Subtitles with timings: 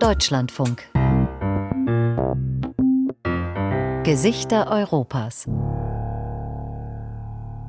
[0.00, 0.82] Deutschlandfunk.
[4.04, 5.46] Gesichter Europas.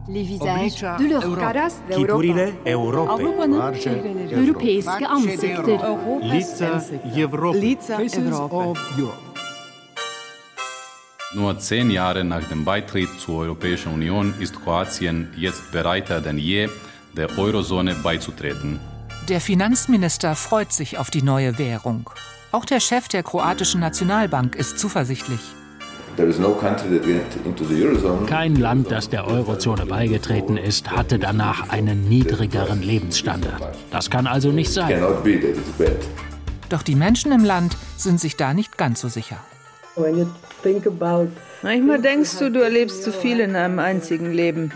[0.08, 1.40] Les visages de l'Europe.
[1.40, 3.12] Caras Kiturile Europy.
[3.14, 3.62] Avrupa'nın
[4.32, 5.80] europeiske ansikter.
[6.22, 6.84] Lica
[7.16, 7.62] Европы.
[7.62, 8.80] Lica Europe.
[11.36, 16.70] Nur zehn Jahre nach dem Beitritt zur Europäischen Union ist Kroatien jetzt bereiter denn je,
[17.18, 18.80] der Eurozone beizutreten.
[19.29, 22.09] Der Finanzminister freut sich auf die neue Währung.
[22.51, 25.41] Auch der Chef der kroatischen Nationalbank ist zuversichtlich.
[28.27, 33.63] Kein Land, das der Eurozone beigetreten ist, hatte danach einen niedrigeren Lebensstandard.
[33.91, 34.99] Das kann also nicht sein.
[36.71, 39.37] Doch die Menschen im Land sind sich da nicht ganz so sicher.
[41.63, 44.73] Manchmal denkst du, du erlebst zu viel in einem einzigen Leben.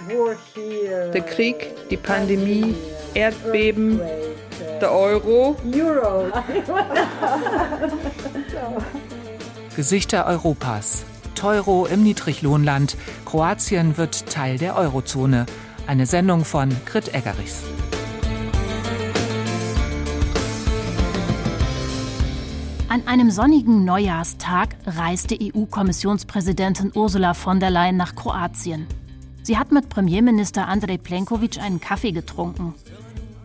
[1.15, 2.75] Der Krieg, die Pandemie,
[3.15, 4.01] Erdbeben,
[4.83, 5.57] der Euro.
[9.77, 11.05] Gesichter Europas.
[11.35, 12.97] Teuro im Niedriglohnland.
[13.25, 15.47] Kroatien wird Teil der Eurozone.
[15.87, 17.63] Eine Sendung von Grit Eggerichs.
[22.89, 28.87] An einem sonnigen Neujahrstag reiste EU-Kommissionspräsidentin Ursula von der Leyen nach Kroatien.
[29.43, 32.75] Sie hat mit Premierminister Andrej Plenković einen Kaffee getrunken.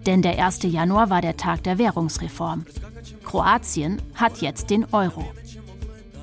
[0.07, 0.63] Denn der 1.
[0.63, 2.65] Januar war der Tag der Währungsreform.
[3.25, 5.25] Kroatien hat jetzt den Euro.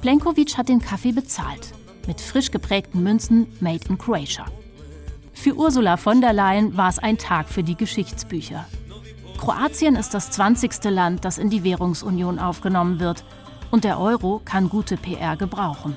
[0.00, 1.74] Plenković hat den Kaffee bezahlt.
[2.06, 4.46] Mit frisch geprägten Münzen Made in Croatia.
[5.34, 8.64] Für Ursula von der Leyen war es ein Tag für die Geschichtsbücher.
[9.36, 10.84] Kroatien ist das 20.
[10.84, 13.22] Land, das in die Währungsunion aufgenommen wird.
[13.70, 15.94] Und der Euro kann gute PR gebrauchen.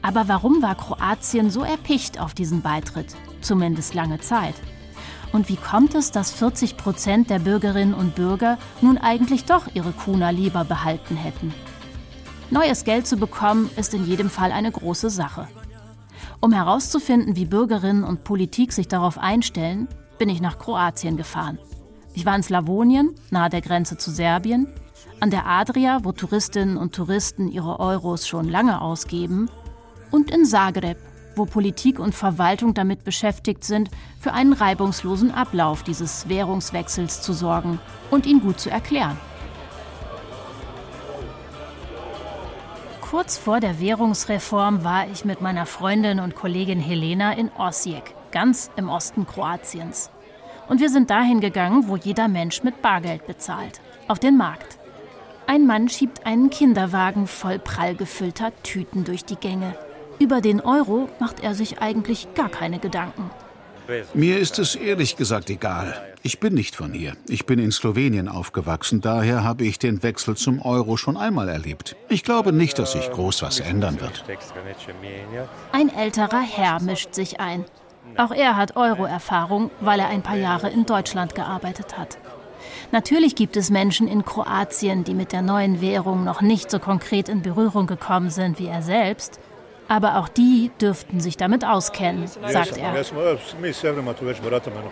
[0.00, 3.14] Aber warum war Kroatien so erpicht auf diesen Beitritt?
[3.42, 4.54] Zumindest lange Zeit.
[5.36, 9.92] Und wie kommt es, dass 40 Prozent der Bürgerinnen und Bürger nun eigentlich doch ihre
[9.92, 11.52] Kuna lieber behalten hätten?
[12.48, 15.46] Neues Geld zu bekommen, ist in jedem Fall eine große Sache.
[16.40, 21.58] Um herauszufinden, wie Bürgerinnen und Politik sich darauf einstellen, bin ich nach Kroatien gefahren.
[22.14, 24.68] Ich war in Slawonien, nahe der Grenze zu Serbien,
[25.20, 29.50] an der Adria, wo Touristinnen und Touristen ihre Euros schon lange ausgeben,
[30.10, 30.96] und in Zagreb,
[31.36, 37.78] wo Politik und Verwaltung damit beschäftigt sind, für einen reibungslosen Ablauf dieses Währungswechsels zu sorgen
[38.10, 39.16] und ihn gut zu erklären.
[43.00, 48.68] Kurz vor der Währungsreform war ich mit meiner Freundin und Kollegin Helena in Osijek, ganz
[48.76, 50.10] im Osten Kroatiens.
[50.68, 54.78] Und wir sind dahin gegangen, wo jeder Mensch mit Bargeld bezahlt, auf den Markt.
[55.46, 59.76] Ein Mann schiebt einen Kinderwagen voll prall gefüllter Tüten durch die Gänge.
[60.18, 63.30] Über den Euro macht er sich eigentlich gar keine Gedanken.
[64.14, 65.94] Mir ist es ehrlich gesagt egal.
[66.22, 67.12] Ich bin nicht von hier.
[67.28, 71.94] Ich bin in Slowenien aufgewachsen, daher habe ich den Wechsel zum Euro schon einmal erlebt.
[72.08, 74.24] Ich glaube nicht, dass sich groß was ändern wird.
[75.70, 77.64] Ein älterer Herr mischt sich ein.
[78.16, 82.18] Auch er hat Euro-Erfahrung, weil er ein paar Jahre in Deutschland gearbeitet hat.
[82.90, 87.28] Natürlich gibt es Menschen in Kroatien, die mit der neuen Währung noch nicht so konkret
[87.28, 89.38] in Berührung gekommen sind wie er selbst.
[89.88, 92.94] Aber auch die dürften sich damit auskennen, sagt er.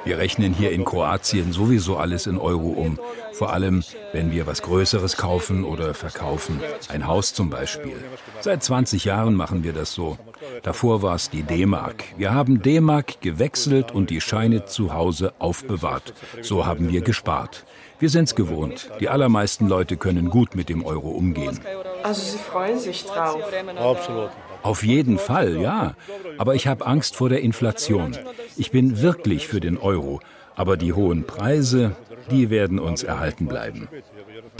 [0.04, 2.98] Wir rechnen hier in Kroatien sowieso alles in Euro um.
[3.32, 3.82] Vor allem,
[4.12, 6.60] wenn wir was Größeres kaufen oder verkaufen.
[6.88, 7.96] Ein Haus zum Beispiel.
[8.40, 10.16] Seit 20 Jahren machen wir das so.
[10.62, 12.04] Davor war es die D-Mark.
[12.16, 16.14] Wir haben D-Mark gewechselt und die Scheine zu Hause aufbewahrt.
[16.42, 17.64] So haben wir gespart.
[17.98, 18.90] Wir sind's gewohnt.
[19.00, 21.60] Die allermeisten Leute können gut mit dem Euro umgehen.
[22.02, 23.40] Also Sie freuen sich drauf.
[23.78, 24.30] Absolut.
[24.64, 25.94] Auf jeden Fall, ja.
[26.38, 28.16] Aber ich habe Angst vor der Inflation.
[28.56, 30.20] Ich bin wirklich für den Euro.
[30.56, 31.94] Aber die hohen Preise,
[32.30, 33.88] die werden uns erhalten bleiben.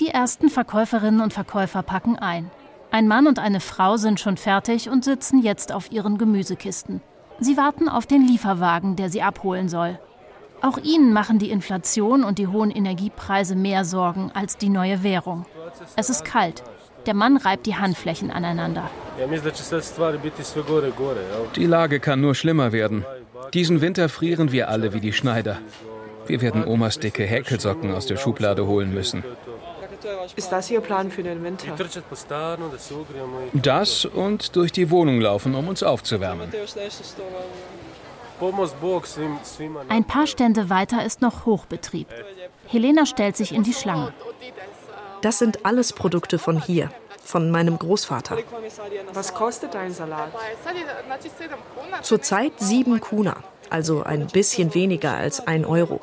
[0.00, 2.50] Die ersten Verkäuferinnen und Verkäufer packen ein.
[2.90, 7.00] Ein Mann und eine Frau sind schon fertig und sitzen jetzt auf ihren Gemüsekisten.
[7.40, 9.98] Sie warten auf den Lieferwagen, der sie abholen soll.
[10.60, 15.46] Auch ihnen machen die Inflation und die hohen Energiepreise mehr Sorgen als die neue Währung.
[15.96, 16.62] Es ist kalt.
[17.06, 18.90] Der Mann reibt die Handflächen aneinander.
[21.56, 23.04] Die Lage kann nur schlimmer werden.
[23.52, 25.58] Diesen Winter frieren wir alle wie die Schneider.
[26.26, 29.22] Wir werden Omas dicke Häkelsocken aus der Schublade holen müssen.
[30.36, 31.74] Ist das Ihr Plan für den Winter?
[33.52, 36.50] Das und durch die Wohnung laufen, um uns aufzuwärmen.
[39.88, 42.08] Ein paar Stände weiter ist noch Hochbetrieb.
[42.66, 44.12] Helena stellt sich in die Schlange.
[45.24, 46.90] Das sind alles Produkte von hier,
[47.24, 48.36] von meinem Großvater.
[49.14, 50.30] Was kostet ein Salat?
[52.02, 53.36] Zurzeit sieben Kuna,
[53.70, 56.02] also ein bisschen weniger als ein Euro.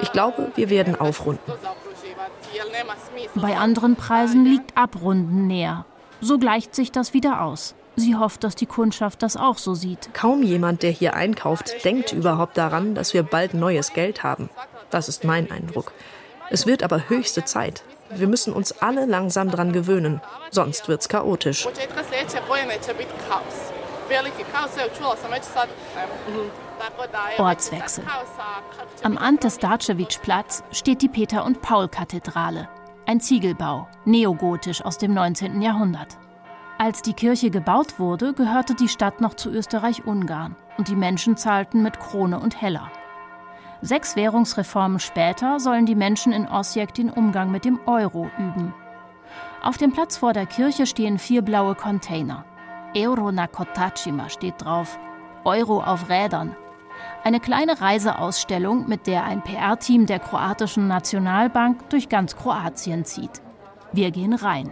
[0.00, 1.52] Ich glaube, wir werden aufrunden.
[3.34, 5.84] Bei anderen Preisen liegt Abrunden näher.
[6.22, 7.74] So gleicht sich das wieder aus.
[7.96, 10.14] Sie hofft, dass die Kundschaft das auch so sieht.
[10.14, 14.48] Kaum jemand, der hier einkauft, denkt überhaupt daran, dass wir bald neues Geld haben.
[14.88, 15.92] Das ist mein Eindruck.
[16.48, 17.84] Es wird aber höchste Zeit.
[18.16, 20.20] Wir müssen uns alle langsam dran gewöhnen,
[20.50, 21.66] sonst wird's chaotisch.
[27.38, 28.04] Ortswechsel.
[29.02, 32.68] Am Ante Starcevich-Platz steht die Peter- und Paul-Kathedrale.
[33.06, 35.60] Ein Ziegelbau, neogotisch aus dem 19.
[35.60, 36.18] Jahrhundert.
[36.78, 41.82] Als die Kirche gebaut wurde, gehörte die Stadt noch zu Österreich-Ungarn und die Menschen zahlten
[41.82, 42.90] mit Krone und Heller.
[43.84, 48.72] Sechs Währungsreformen später sollen die Menschen in Osijek den Umgang mit dem Euro üben.
[49.62, 52.46] Auf dem Platz vor der Kirche stehen vier blaue Container.
[52.96, 54.98] Euro na Kotacima steht drauf.
[55.44, 56.56] Euro auf Rädern.
[57.24, 63.42] Eine kleine Reiseausstellung, mit der ein PR-Team der kroatischen Nationalbank durch ganz Kroatien zieht.
[63.92, 64.70] Wir gehen rein.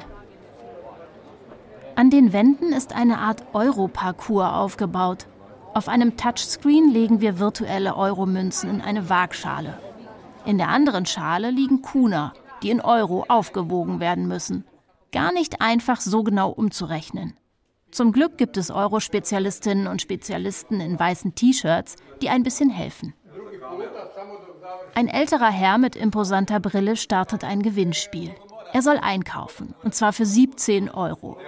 [1.96, 5.26] An den Wänden ist eine Art Euro-Parcours aufgebaut.
[5.74, 9.78] Auf einem Touchscreen legen wir virtuelle Euromünzen in eine Waagschale.
[10.44, 14.64] In der anderen Schale liegen Kuna, die in Euro aufgewogen werden müssen.
[15.12, 17.36] Gar nicht einfach so genau umzurechnen.
[17.90, 23.14] Zum Glück gibt es Euro-Spezialistinnen und Spezialisten in weißen T-Shirts, die ein bisschen helfen.
[24.94, 28.34] Ein älterer Herr mit imposanter Brille startet ein Gewinnspiel.
[28.74, 31.38] Er soll einkaufen, und zwar für 17 Euro.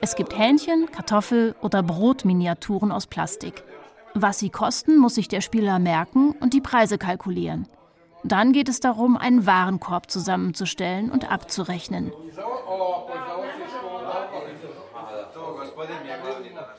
[0.00, 3.64] Es gibt Hähnchen, Kartoffel oder Brotminiaturen aus Plastik.
[4.14, 7.66] Was sie kosten, muss sich der Spieler merken und die Preise kalkulieren.
[8.24, 12.12] Dann geht es darum, einen Warenkorb zusammenzustellen und abzurechnen.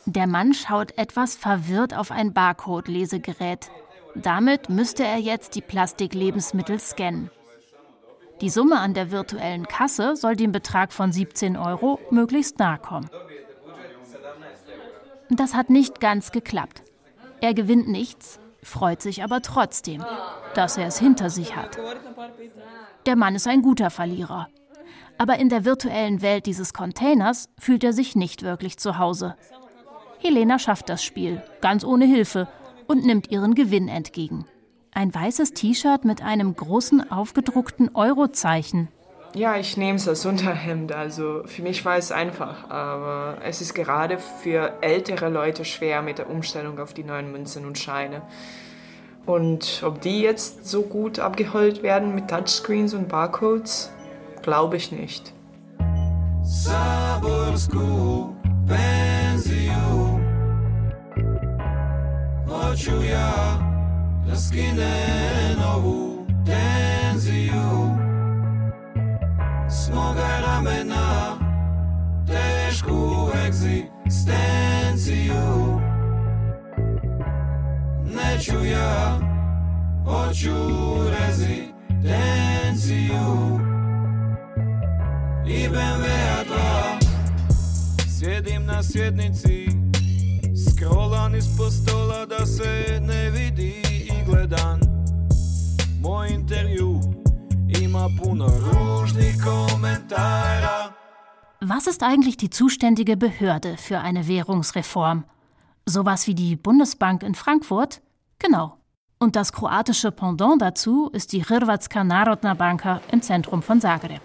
[0.06, 3.70] Der Mann schaut etwas verwirrt auf ein Barcode-Lesegerät.
[4.16, 7.30] Damit müsste er jetzt die Plastiklebensmittel scannen.
[8.42, 13.10] Die Summe an der virtuellen Kasse soll dem Betrag von 17 Euro möglichst nahe kommen.
[15.30, 16.84] Das hat nicht ganz geklappt.
[17.42, 20.04] Er gewinnt nichts, freut sich aber trotzdem,
[20.56, 21.78] dass er es hinter sich hat.
[23.06, 24.48] Der Mann ist ein guter Verlierer.
[25.18, 29.36] Aber in der virtuellen Welt dieses Containers fühlt er sich nicht wirklich zu Hause.
[30.20, 32.48] Helena schafft das Spiel, ganz ohne Hilfe,
[32.88, 34.46] und nimmt ihren Gewinn entgegen.
[35.00, 38.90] Ein weißes T-Shirt mit einem großen aufgedruckten Eurozeichen.
[39.34, 40.92] Ja, ich nehme es als Unterhemd.
[40.92, 42.70] Also für mich war es einfach.
[42.70, 47.66] Aber es ist gerade für ältere Leute schwer mit der Umstellung auf die neuen Münzen
[47.66, 48.24] und Scheine.
[49.26, 53.94] Und ob die jetzt so gut abgeholt werden mit Touchscreens und Barcodes,
[54.42, 55.34] glaube ich nicht.
[56.44, 58.34] Saborsku
[64.30, 67.98] da skine novu tenziju.
[69.70, 71.38] S moga ramena
[72.28, 74.20] tešku egzistenciju.
[78.06, 79.20] Neću ja,
[80.06, 80.56] hoću
[81.20, 81.60] rezidenciju
[85.48, 87.00] I BMW-a dva.
[88.20, 89.68] Sjedim na sjednici
[90.68, 93.49] Scrollan ispod stola da se ne vidi
[94.50, 94.80] gledan
[96.02, 97.00] Moj intervju
[97.82, 100.94] ima puno ružnih komentara
[101.62, 105.24] Was ist eigentlich die zuständige Behörde für eine Währungsreform?
[105.86, 108.02] Sowas wie die Bundesbank in Frankfurt?
[108.40, 108.78] Genau.
[109.20, 114.22] Und das kroatische Pendant dazu ist die Hrvatska Narodna Banka im Zentrum von Zagreb.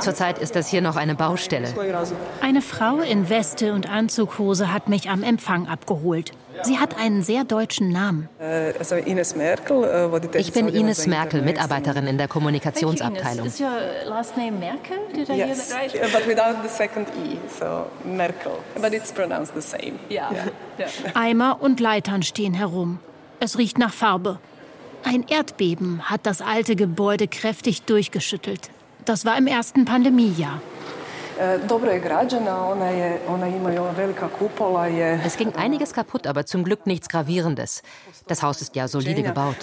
[0.00, 1.68] Zurzeit ist das hier noch eine Baustelle.
[2.40, 6.32] Eine Frau in Weste und Anzughose hat mich am Empfang abgeholt.
[6.62, 8.28] Sie hat einen sehr deutschen Namen.
[10.34, 13.46] Ich bin Ines Merkel, Mitarbeiterin in der Kommunikationsabteilung.
[13.46, 13.70] Is your
[14.08, 14.96] last name Merkel?
[15.14, 16.12] Did I Yes, hear that right?
[16.12, 18.52] but without the second E, so Merkel.
[18.80, 19.94] But it's pronounced the same.
[21.14, 22.98] Eimer und Leitern stehen herum.
[23.40, 24.38] Es riecht nach Farbe.
[25.04, 28.70] Ein Erdbeben hat das alte Gebäude kräftig durchgeschüttelt.
[29.08, 30.60] Das war im ersten Pandemiejahr.
[34.86, 35.18] Je...
[35.24, 37.82] Es ging einiges kaputt, aber zum Glück nichts Gravierendes.
[38.26, 39.56] Das Haus ist ja solide gebaut.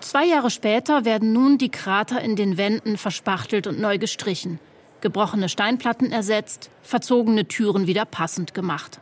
[0.00, 4.58] Zwei Jahre später werden nun die Krater in den Wänden verspachtelt und neu gestrichen.
[5.00, 8.98] Gebrochene Steinplatten ersetzt, verzogene Türen wieder passend gemacht.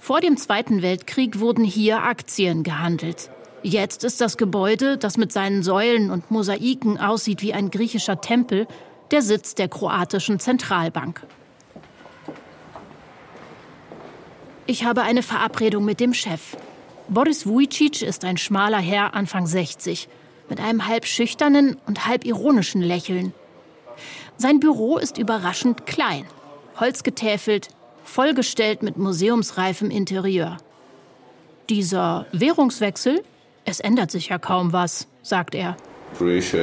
[0.00, 3.28] Vor dem Zweiten Weltkrieg wurden hier Aktien gehandelt.
[3.66, 8.66] Jetzt ist das Gebäude, das mit seinen Säulen und Mosaiken aussieht wie ein griechischer Tempel,
[9.10, 11.26] der Sitz der kroatischen Zentralbank.
[14.66, 16.58] Ich habe eine Verabredung mit dem Chef.
[17.08, 20.10] Boris Vujicic ist ein schmaler Herr Anfang 60
[20.50, 23.32] mit einem halb schüchternen und halb ironischen Lächeln.
[24.36, 26.26] Sein Büro ist überraschend klein,
[26.78, 27.68] holzgetäfelt,
[28.04, 30.58] vollgestellt mit museumsreifem Interieur.
[31.70, 33.24] Dieser Währungswechsel,
[33.64, 35.76] es ändert sich ja kaum was, sagt er.
[36.20, 36.54] Uh.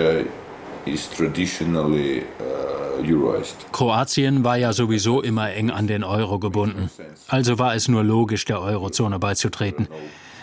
[3.72, 6.90] Kroatien war ja sowieso immer eng an den Euro gebunden.
[7.28, 9.88] Also war es nur logisch, der Eurozone beizutreten.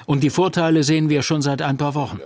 [0.06, 2.20] Und die Vorteile sehen wir schon seit ein paar Wochen.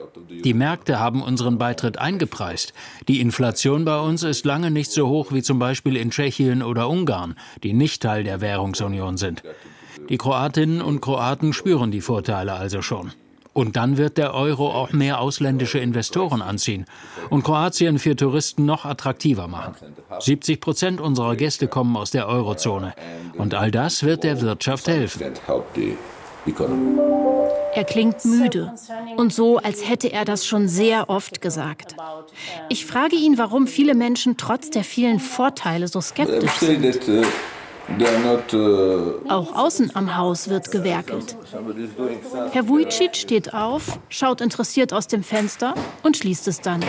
[0.45, 2.73] Die Märkte haben unseren Beitritt eingepreist.
[3.09, 6.89] Die Inflation bei uns ist lange nicht so hoch wie zum Beispiel in Tschechien oder
[6.89, 9.43] Ungarn, die nicht Teil der Währungsunion sind.
[10.09, 13.13] Die Kroatinnen und Kroaten spüren die Vorteile also schon.
[13.53, 16.87] Und dann wird der Euro auch mehr ausländische Investoren anziehen
[17.29, 19.75] und Kroatien für Touristen noch attraktiver machen.
[20.19, 22.95] 70 Prozent unserer Gäste kommen aus der Eurozone.
[23.37, 25.23] Und all das wird der Wirtschaft helfen.
[27.75, 28.73] Er klingt müde
[29.17, 31.95] und so, als hätte er das schon sehr oft gesagt.
[32.69, 36.99] Ich frage ihn, warum viele Menschen trotz der vielen Vorteile so skeptisch sind.
[39.29, 41.37] Auch außen am Haus wird gewerkelt.
[42.53, 46.81] Herr Vujicic steht auf, schaut interessiert aus dem Fenster und schließt es dann.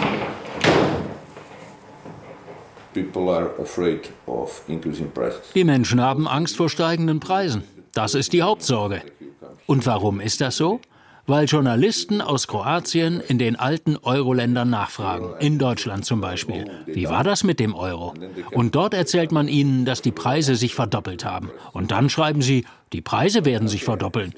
[5.55, 7.63] Die Menschen haben Angst vor steigenden Preisen.
[7.93, 9.01] Das ist die Hauptsorge.
[9.65, 10.79] Und warum ist das so?
[11.25, 16.65] Weil Journalisten aus Kroatien in den alten Euro-Ländern nachfragen, in Deutschland zum Beispiel.
[16.85, 18.13] Wie war das mit dem Euro?
[18.51, 21.49] Und dort erzählt man ihnen, dass die Preise sich verdoppelt haben.
[21.71, 24.33] Und dann schreiben sie, die Preise werden sich verdoppeln.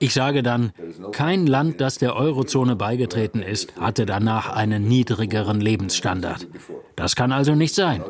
[0.00, 0.72] Ich sage dann,
[1.10, 6.46] kein Land, das der Eurozone beigetreten ist, hatte danach einen niedrigeren Lebensstandard.
[6.94, 8.02] Das kann also nicht sein.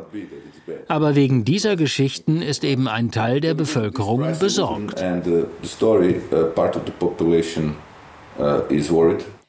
[0.87, 5.03] Aber wegen dieser Geschichten ist eben ein Teil der Bevölkerung besorgt.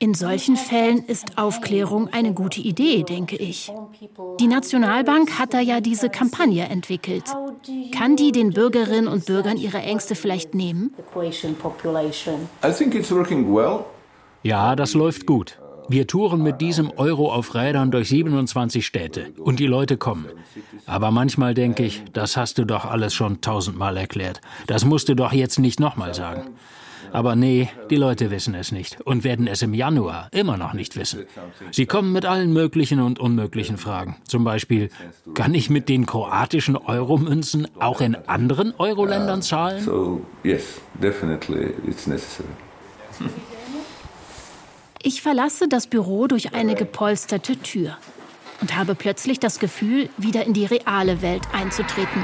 [0.02, 3.70] In solchen Fällen ist Aufklärung eine gute Idee, denke ich.
[4.40, 7.24] Die Nationalbank hat da ja diese Kampagne entwickelt.
[7.92, 10.94] Kann die den Bürgerinnen und Bürgern ihre Ängste vielleicht nehmen?
[14.42, 15.59] Ja, das läuft gut.
[15.92, 20.26] Wir touren mit diesem Euro auf Rädern durch 27 Städte und die Leute kommen.
[20.86, 24.40] Aber manchmal denke ich, das hast du doch alles schon tausendmal erklärt.
[24.68, 26.42] Das musst du doch jetzt nicht nochmal sagen.
[27.10, 30.94] Aber nee, die Leute wissen es nicht und werden es im Januar immer noch nicht
[30.94, 31.26] wissen.
[31.72, 34.18] Sie kommen mit allen möglichen und unmöglichen Fragen.
[34.28, 34.90] Zum Beispiel,
[35.34, 39.82] kann ich mit den kroatischen Euromünzen auch in anderen Euro-Ländern zahlen?
[39.82, 42.48] So, yes, definitely it's necessary.
[45.02, 47.96] Ich verlasse das Büro durch eine gepolsterte Tür
[48.60, 52.22] und habe plötzlich das Gefühl, wieder in die reale Welt einzutreten.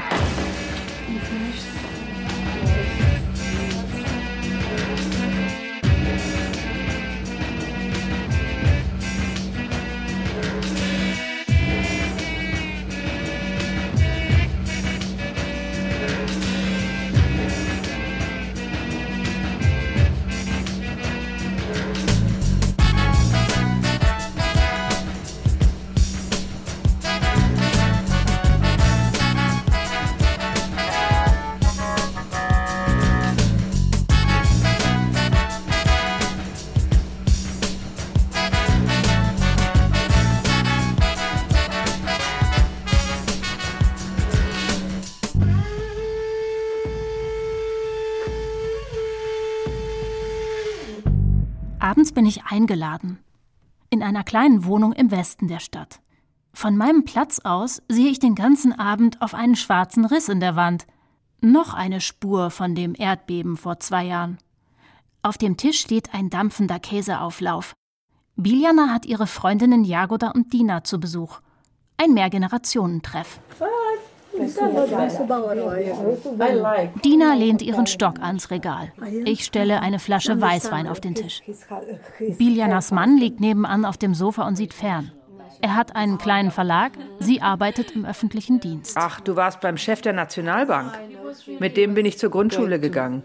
[51.87, 53.17] Abends bin ich eingeladen.
[53.89, 56.01] In einer kleinen Wohnung im Westen der Stadt.
[56.51, 60.57] Von meinem Platz aus sehe ich den ganzen Abend auf einen schwarzen Riss in der
[60.57, 60.85] Wand.
[61.39, 64.37] Noch eine Spur von dem Erdbeben vor zwei Jahren.
[65.21, 67.73] Auf dem Tisch steht ein dampfender Käseauflauf.
[68.35, 71.39] Biljana hat ihre Freundinnen Jagoda und Dina zu Besuch.
[71.95, 73.39] Ein Mehrgenerationentreff.
[77.03, 78.91] Dina lehnt ihren Stock ans Regal.
[79.25, 81.41] Ich stelle eine Flasche Weißwein auf den Tisch.
[82.37, 85.11] Biljanas Mann liegt nebenan auf dem Sofa und sieht fern.
[85.61, 88.95] Er hat einen kleinen Verlag, sie arbeitet im öffentlichen Dienst.
[88.97, 90.91] Ach, du warst beim Chef der Nationalbank.
[91.59, 93.23] Mit dem bin ich zur Grundschule gegangen.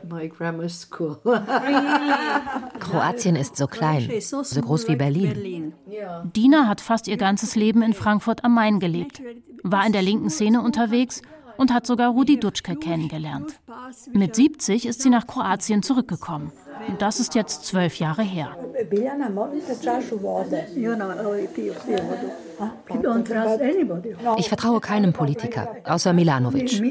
[2.80, 5.74] Kroatien ist so klein, so groß wie Berlin.
[6.24, 9.22] Dina hat fast ihr ganzes Leben in Frankfurt am Main gelebt,
[9.62, 11.22] war in der linken Szene unterwegs
[11.62, 13.54] und hat sogar Rudi Dutschke kennengelernt.
[14.12, 16.52] Mit 70 ist sie nach Kroatien zurückgekommen.
[16.88, 18.56] Und das ist jetzt zwölf Jahre her.
[24.38, 26.82] Ich vertraue keinem Politiker, außer Milanovic.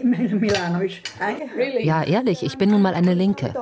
[1.81, 3.53] Ja, ehrlich, ich bin nun mal eine Linke.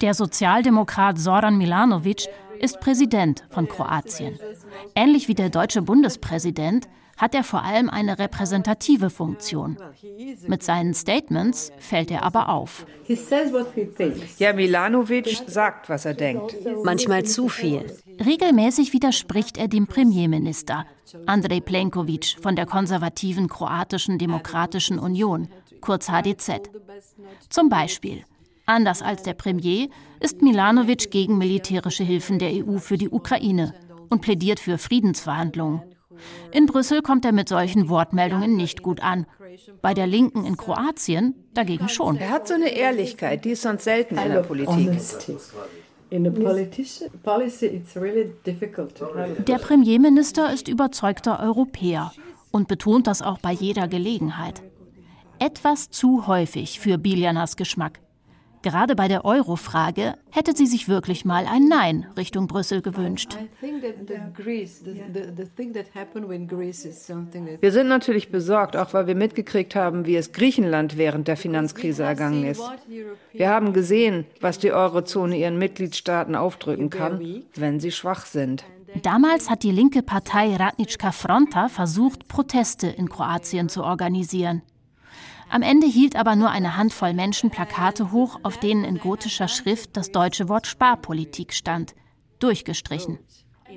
[0.00, 2.26] Der Sozialdemokrat Zoran Milanovic
[2.58, 4.38] ist Präsident von Kroatien.
[4.94, 9.76] Ähnlich wie der deutsche Bundespräsident hat er vor allem eine repräsentative Funktion.
[10.46, 12.86] Mit seinen Statements fällt er aber auf.
[14.38, 16.56] Ja, Milanovic sagt, was er denkt.
[16.84, 17.84] Manchmal zu viel.
[18.24, 20.86] Regelmäßig widerspricht er dem Premierminister,
[21.26, 25.48] Andrej Plenkovic von der konservativen Kroatischen Demokratischen Union,
[25.80, 26.70] kurz HDZ.
[27.48, 28.24] Zum Beispiel,
[28.66, 29.88] anders als der Premier,
[30.20, 33.74] ist Milanovic gegen militärische Hilfen der EU für die Ukraine
[34.08, 35.82] und plädiert für Friedensverhandlungen.
[36.52, 39.26] In Brüssel kommt er mit solchen Wortmeldungen nicht gut an.
[39.82, 42.16] Bei der Linken in Kroatien dagegen schon.
[42.16, 44.90] Er hat so eine Ehrlichkeit, die ist sonst selten in der Politik.
[49.46, 52.12] Der Premierminister ist überzeugter Europäer
[52.50, 54.62] und betont das auch bei jeder Gelegenheit.
[55.38, 58.00] Etwas zu häufig für Biljanas Geschmack.
[58.62, 63.36] Gerade bei der Euro-Frage hätte sie sich wirklich mal ein Nein Richtung Brüssel gewünscht.
[67.60, 72.02] Wir sind natürlich besorgt, auch weil wir mitgekriegt haben, wie es Griechenland während der Finanzkrise
[72.02, 72.62] ergangen ist.
[73.32, 78.64] Wir haben gesehen, was die Eurozone ihren Mitgliedstaaten aufdrücken kann, wenn sie schwach sind.
[79.02, 84.62] Damals hat die linke Partei Radnička Fronta versucht, Proteste in Kroatien zu organisieren.
[85.50, 89.96] Am Ende hielt aber nur eine Handvoll Menschen Plakate hoch, auf denen in gotischer Schrift
[89.96, 91.94] das deutsche Wort Sparpolitik stand.
[92.38, 93.18] Durchgestrichen.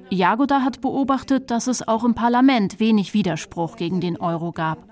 [0.10, 4.88] Jagoda hat beobachtet, dass es auch im Parlament wenig Widerspruch gegen den Euro gab.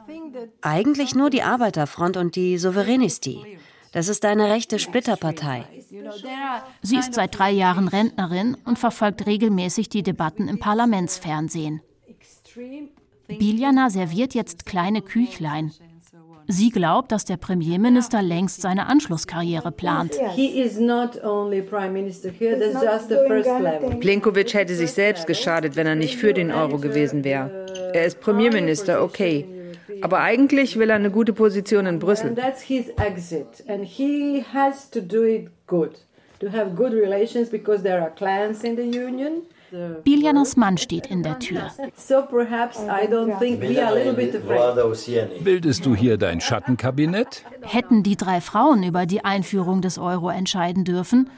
[0.62, 3.60] Eigentlich nur die Arbeiterfront und die Souverenisti.
[3.92, 5.66] Das ist eine rechte Splitterpartei.
[6.82, 11.82] Sie ist seit drei Jahren Rentnerin und verfolgt regelmäßig die Debatten im Parlamentsfernsehen.
[13.28, 15.72] Biljana serviert jetzt kleine Küchlein.
[16.52, 20.16] Sie glaubt, dass der Premierminister längst seine Anschlusskarriere plant.
[24.00, 27.68] Plenkovic hätte sich selbst geschadet, wenn er nicht für den Euro gewesen wäre.
[27.94, 29.46] Er ist Premierminister, okay.
[30.02, 32.36] Aber eigentlich will er eine gute Position in Brüssel.
[40.04, 41.72] Biljanas Mann steht in der Tür.
[45.44, 47.44] Bildest du hier dein Schattenkabinett?
[47.62, 51.30] Hätten die drei Frauen über die Einführung des Euro entscheiden dürfen,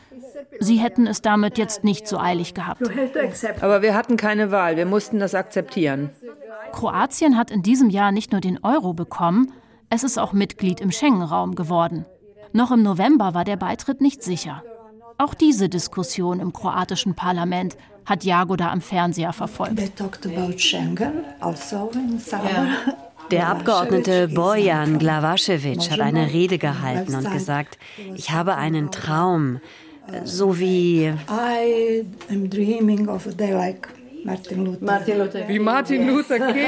[0.60, 2.82] sie hätten es damit jetzt nicht so eilig gehabt.
[3.62, 6.12] Aber wir hatten keine Wahl, wir mussten das akzeptieren.
[6.72, 9.52] Kroatien hat in diesem Jahr nicht nur den Euro bekommen,
[9.89, 12.06] es ist auch Mitglied im Schengen-Raum geworden.
[12.54, 14.63] Noch im November war der Beitritt nicht sicher.
[15.17, 19.80] Auch diese Diskussion im kroatischen Parlament hat Jagoda am Fernseher verfolgt.
[21.40, 21.92] Also
[23.32, 27.78] Der Abgeordnete Bojan Glavašević hat eine Rede gehalten und gesagt,
[28.16, 29.62] ich habe einen Traum,
[30.26, 31.14] so wie
[34.24, 34.86] Martin Luther.
[34.86, 35.48] Martin Luther.
[35.48, 36.66] Wie Martin Luther King.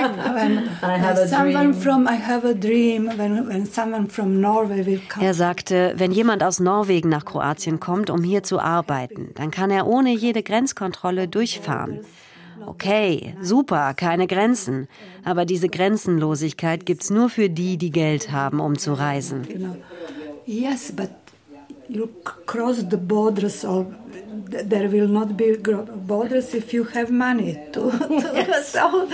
[5.22, 9.72] Er sagte, wenn jemand aus Norwegen nach Kroatien kommt, um hier zu arbeiten, dann kann
[9.72, 12.02] er ohne jede Grenzkontrolle durchfahren.
[12.66, 14.88] Okay, super, keine Grenzen.
[15.24, 19.48] Aber diese Grenzenlosigkeit gibt's nur für die, die Geld haben, um zu reisen.
[20.46, 21.10] Yes, but
[21.90, 22.10] you
[22.46, 23.86] cross the borders of
[24.50, 25.58] there will not be
[26.08, 27.58] borders if you have money.
[27.74, 27.92] To,
[28.64, 29.08] so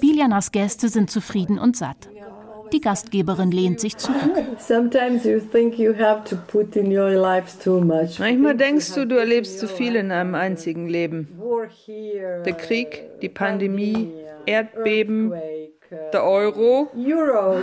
[0.00, 2.08] Biljanas Gäste sind zufrieden und satt.
[2.72, 4.32] Die Gastgeberin lehnt sich zurück.
[8.18, 11.28] Manchmal denkst du, du erlebst zu viel in einem einzigen Leben.
[12.44, 14.12] Der Krieg, die Pandemie,
[14.46, 15.32] Erdbeben,
[15.90, 16.90] der Euro.
[16.94, 17.62] Euro.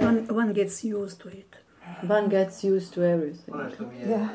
[0.00, 1.56] one, one gets used to it.
[2.06, 3.54] One gets used to everything.
[4.06, 4.28] Yeah.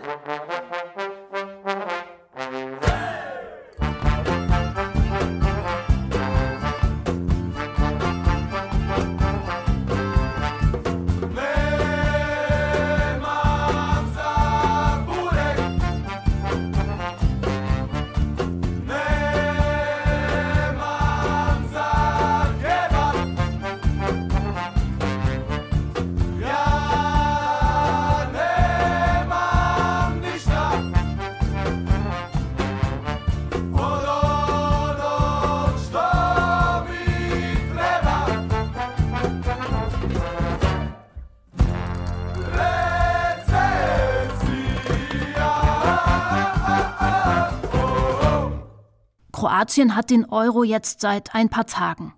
[49.62, 52.15] Kroatien hat den Euro jetzt seit ein paar Tagen.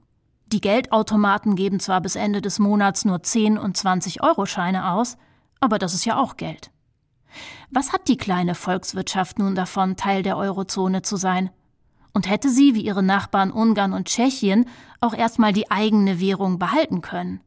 [0.47, 5.17] Die Geldautomaten geben zwar bis Ende des Monats nur 10 und 20 Euro Scheine aus,
[5.59, 6.71] aber das ist ja auch Geld.
[7.69, 11.49] Was hat die kleine Volkswirtschaft nun davon, Teil der Eurozone zu sein?
[12.13, 14.65] Und hätte sie, wie ihre Nachbarn Ungarn und Tschechien,
[15.01, 17.41] auch erstmal die eigene Währung behalten können?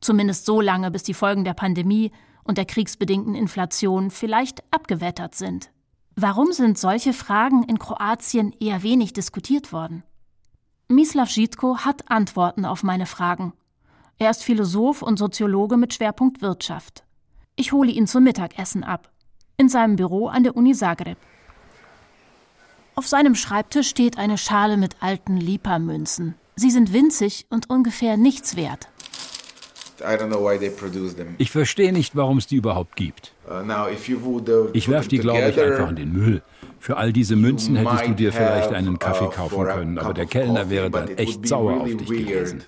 [0.00, 2.12] Zumindest so lange, bis die Folgen der Pandemie
[2.44, 5.72] und der kriegsbedingten Inflation vielleicht abgewettert sind.
[6.22, 10.02] Warum sind solche Fragen in Kroatien eher wenig diskutiert worden?
[10.86, 13.54] Mislav Žitko hat Antworten auf meine Fragen.
[14.18, 17.04] Er ist Philosoph und Soziologe mit Schwerpunkt Wirtschaft.
[17.56, 19.10] Ich hole ihn zum Mittagessen ab.
[19.56, 21.16] In seinem Büro an der Uni Zagreb.
[22.96, 26.34] Auf seinem Schreibtisch steht eine Schale mit alten Lipa-Münzen.
[26.54, 28.90] Sie sind winzig und ungefähr nichts wert.
[31.38, 33.32] Ich verstehe nicht, warum es die überhaupt gibt.
[33.48, 33.88] Uh,
[34.72, 36.42] ich werfe die, glaube ich, einfach in den Müll.
[36.78, 40.26] Für all diese Münzen hättest du dir vielleicht einen Kaffee uh, kaufen können, aber der
[40.26, 42.64] Kellner wäre dann echt sauer auf dich gewesen.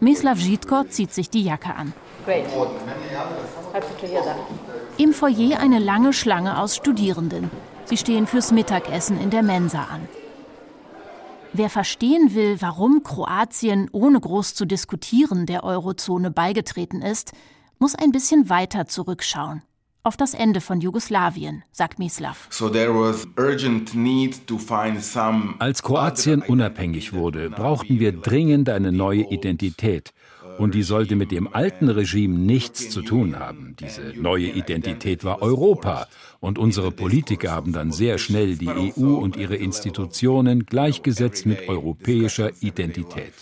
[0.00, 1.92] Mislav Žitko zieht sich die Jacke an.
[4.96, 7.50] Im Foyer eine lange Schlange aus Studierenden.
[7.84, 10.08] Sie stehen fürs Mittagessen in der Mensa an.
[11.52, 17.32] Wer verstehen will, warum Kroatien ohne groß zu diskutieren der Eurozone beigetreten ist,
[17.80, 19.62] muss ein bisschen weiter zurückschauen.
[20.04, 22.48] Auf das Ende von Jugoslawien, sagt Mislav.
[25.58, 30.12] Als Kroatien unabhängig wurde, brauchten wir dringend eine neue Identität
[30.58, 33.76] und die sollte mit dem alten Regime nichts zu tun haben.
[33.78, 36.06] Diese neue Identität war Europa.
[36.40, 42.50] Und unsere Politiker haben dann sehr schnell die EU und ihre Institutionen gleichgesetzt mit europäischer
[42.60, 43.32] Identität.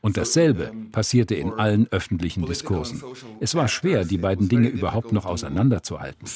[0.00, 3.02] Und dasselbe passierte in allen öffentlichen Diskursen.
[3.40, 6.26] Es war schwer, die beiden Dinge überhaupt noch auseinanderzuhalten.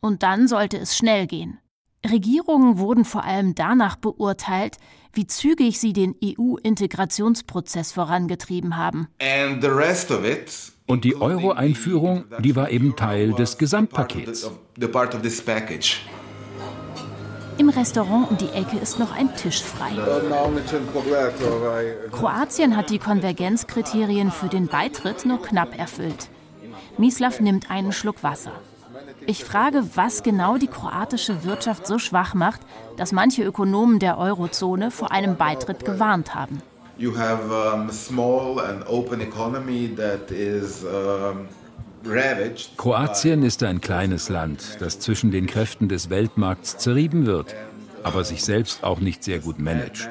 [0.00, 1.58] Und dann sollte es schnell gehen.
[2.08, 4.78] Regierungen wurden vor allem danach beurteilt,
[5.12, 9.08] wie zügig sie den EU-Integrationsprozess vorangetrieben haben.
[10.86, 14.50] Und die Euro-Einführung, die war eben Teil des Gesamtpakets.
[17.58, 19.90] Im Restaurant um die Ecke ist noch ein Tisch frei.
[22.10, 26.30] Kroatien hat die Konvergenzkriterien für den Beitritt nur knapp erfüllt.
[26.96, 28.52] Mislav nimmt einen Schluck Wasser.
[29.26, 32.60] Ich frage, was genau die kroatische Wirtschaft so schwach macht,
[32.96, 36.62] dass manche Ökonomen der Eurozone vor einem Beitritt gewarnt haben.
[42.76, 47.54] Kroatien ist ein kleines Land, das zwischen den Kräften des Weltmarkts zerrieben wird,
[48.02, 50.08] aber sich selbst auch nicht sehr gut managt.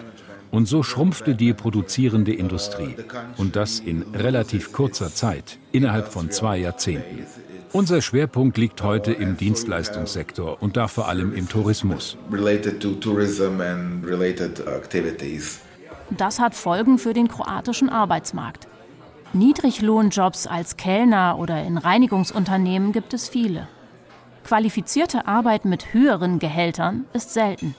[0.51, 2.95] Und so schrumpfte die produzierende Industrie.
[3.37, 7.25] Und das in relativ kurzer Zeit, innerhalb von zwei Jahrzehnten.
[7.71, 12.17] Unser Schwerpunkt liegt heute im Dienstleistungssektor und da vor allem im Tourismus.
[16.09, 18.67] Das hat Folgen für den kroatischen Arbeitsmarkt.
[19.33, 23.67] Niedriglohnjobs als Kellner oder in Reinigungsunternehmen gibt es viele.
[24.43, 27.75] Qualifizierte Arbeit mit höheren Gehältern ist selten.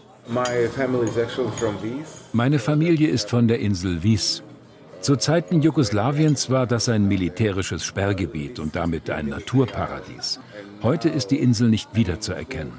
[2.32, 4.42] Meine Familie ist von der Insel Vis.
[5.00, 10.40] Zu Zeiten Jugoslawiens war das ein militärisches Sperrgebiet und damit ein Naturparadies.
[10.82, 12.74] Heute ist die Insel nicht wiederzuerkennen.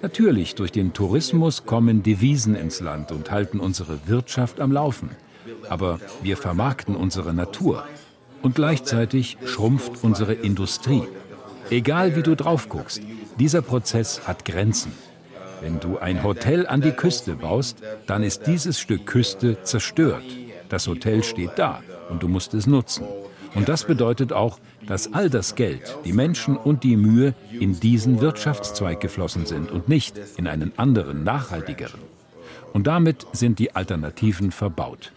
[0.00, 5.10] Natürlich, durch den Tourismus kommen Devisen ins Land und halten unsere Wirtschaft am Laufen.
[5.68, 7.84] Aber wir vermarkten unsere Natur.
[8.42, 11.02] Und gleichzeitig schrumpft unsere Industrie.
[11.70, 13.02] Egal wie du drauf guckst,
[13.40, 14.92] dieser Prozess hat Grenzen.
[15.60, 20.24] Wenn du ein Hotel an die Küste baust, dann ist dieses Stück Küste zerstört.
[20.68, 23.06] Das Hotel steht da und du musst es nutzen.
[23.54, 28.20] Und das bedeutet auch, dass all das Geld, die Menschen und die Mühe in diesen
[28.20, 32.00] Wirtschaftszweig geflossen sind und nicht in einen anderen, nachhaltigeren.
[32.74, 35.12] Und damit sind die Alternativen verbaut.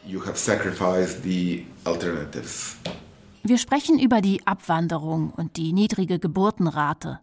[3.44, 7.20] Wir sprechen über die Abwanderung und die niedrige Geburtenrate.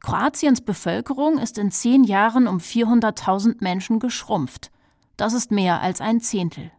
[0.00, 4.70] Kroatiens Bevölkerung ist in zehn Jahren um 400.000 Menschen geschrumpft.
[5.16, 6.70] Das ist mehr als ein Zehntel.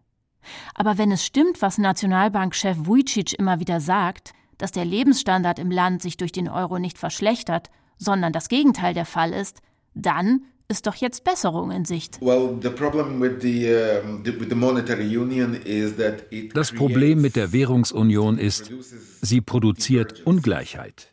[0.73, 6.01] Aber wenn es stimmt, was Nationalbankchef Vujicic immer wieder sagt, dass der Lebensstandard im Land
[6.01, 9.62] sich durch den Euro nicht verschlechtert, sondern das Gegenteil der Fall ist,
[9.93, 12.19] dann ist doch jetzt Besserung in Sicht.
[16.53, 18.71] Das Problem mit der Währungsunion ist,
[19.21, 21.12] sie produziert Ungleichheit.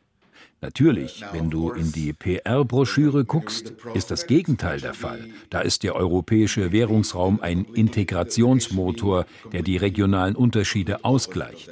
[0.61, 5.27] Natürlich, wenn du in die PR-Broschüre guckst, ist das Gegenteil der Fall.
[5.51, 11.71] Da ist der europäische Währungsraum ein Integrationsmotor, der die regionalen Unterschiede ausgleicht.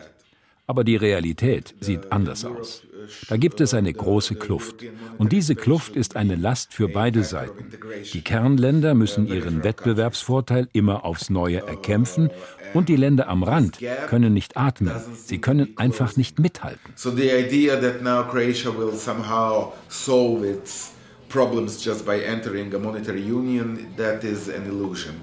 [0.66, 2.82] Aber die Realität sieht anders aus.
[3.28, 4.76] Da gibt es eine große Kluft.
[5.18, 7.66] Und diese Kluft ist eine Last für beide Seiten.
[8.12, 12.30] Die Kernländer müssen ihren Wettbewerbsvorteil immer aufs Neue erkämpfen
[12.74, 14.92] und die Länder am Rand können nicht atmen.
[15.24, 16.92] Sie können einfach nicht mithalten.
[16.96, 20.92] So the idea that now Croatia will somehow solve its
[21.28, 25.14] problems just by entering a monetary union, that is an illusion.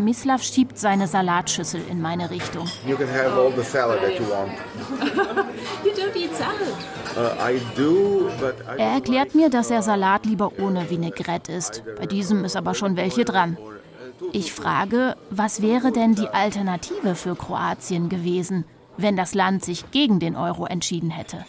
[0.00, 2.68] Mislav schiebt seine Salatschüssel in meine Richtung.
[2.86, 4.52] You can have all the salad that you want.
[5.84, 6.76] you don't eat salad.
[7.16, 11.82] Uh, I do, but I Er erklärt mir, dass er Salat lieber ohne Vinaigrette isst.
[11.98, 13.58] Bei diesem ist aber schon welche dran.
[14.32, 18.64] Ich frage, was wäre denn die Alternative für Kroatien gewesen,
[18.96, 21.44] wenn das Land sich gegen den Euro entschieden hätte?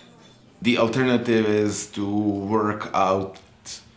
[0.62, 3.39] The alternative is to work out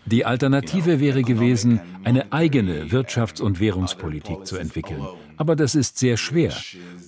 [0.07, 5.07] Die Alternative wäre gewesen, eine eigene Wirtschafts- und Währungspolitik zu entwickeln.
[5.37, 6.53] Aber das ist sehr schwer.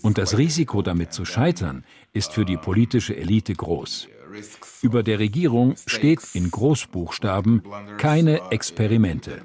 [0.02, 4.08] Und das Risiko, damit zu scheitern, ist für die politische Elite groß.
[4.82, 7.62] Über der Regierung steht in Großbuchstaben
[7.98, 9.42] keine Experimente.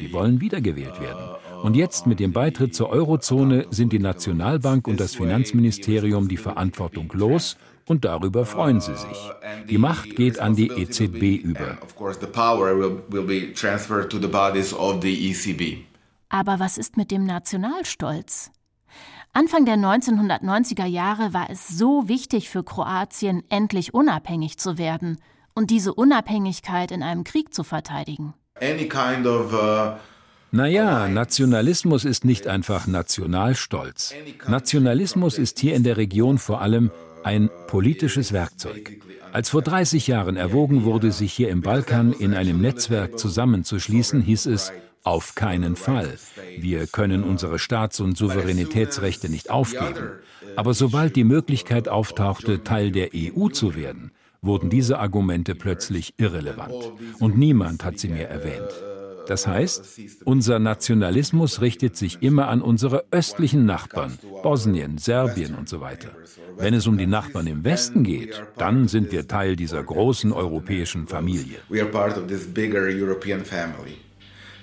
[0.00, 1.24] Die wollen wiedergewählt werden.
[1.62, 7.10] Und jetzt mit dem Beitritt zur Eurozone sind die Nationalbank und das Finanzministerium die Verantwortung
[7.14, 9.30] los und darüber freuen sie sich.
[9.68, 11.78] Die Macht geht an die EZB über.
[15.30, 15.78] ECB.
[16.28, 18.50] Aber was ist mit dem Nationalstolz?
[19.32, 25.18] Anfang der 1990er Jahre war es so wichtig für Kroatien, endlich unabhängig zu werden
[25.54, 28.34] und diese Unabhängigkeit in einem Krieg zu verteidigen.
[28.60, 29.96] Any kind of uh,
[30.50, 34.14] Naja, Nationalismus ist nicht einfach Nationalstolz.
[34.48, 36.90] Nationalismus ist hier in der Region vor allem
[37.22, 38.98] ein politisches Werkzeug.
[39.32, 44.46] Als vor 30 Jahren erwogen wurde, sich hier im Balkan in einem Netzwerk zusammenzuschließen, hieß
[44.46, 44.72] es,
[45.04, 46.18] auf keinen Fall.
[46.58, 50.12] Wir können unsere Staats- und Souveränitätsrechte nicht aufgeben.
[50.56, 56.92] Aber sobald die Möglichkeit auftauchte, Teil der EU zu werden, wurden diese Argumente plötzlich irrelevant.
[57.20, 58.70] Und niemand hat sie mehr erwähnt.
[59.28, 65.82] Das heißt, unser Nationalismus richtet sich immer an unsere östlichen Nachbarn, Bosnien, Serbien und so
[65.82, 66.08] weiter.
[66.56, 71.06] Wenn es um die Nachbarn im Westen geht, dann sind wir Teil dieser großen europäischen
[71.06, 71.58] Familie.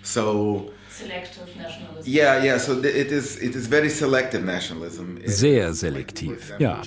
[0.02, 2.08] So Selective nationalism.
[2.10, 2.58] yeah, yeah.
[2.58, 5.18] So th- it is it is very selective nationalism.
[5.26, 6.82] Sehr selektiv, ja.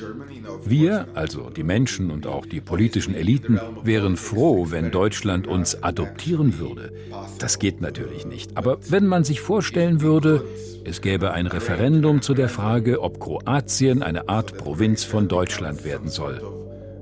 [0.65, 6.59] Wir, also die Menschen und auch die politischen Eliten, wären froh, wenn Deutschland uns adoptieren
[6.59, 6.93] würde.
[7.39, 8.57] Das geht natürlich nicht.
[8.57, 10.43] Aber wenn man sich vorstellen würde,
[10.85, 16.09] es gäbe ein Referendum zu der Frage, ob Kroatien eine Art Provinz von Deutschland werden
[16.09, 16.41] soll.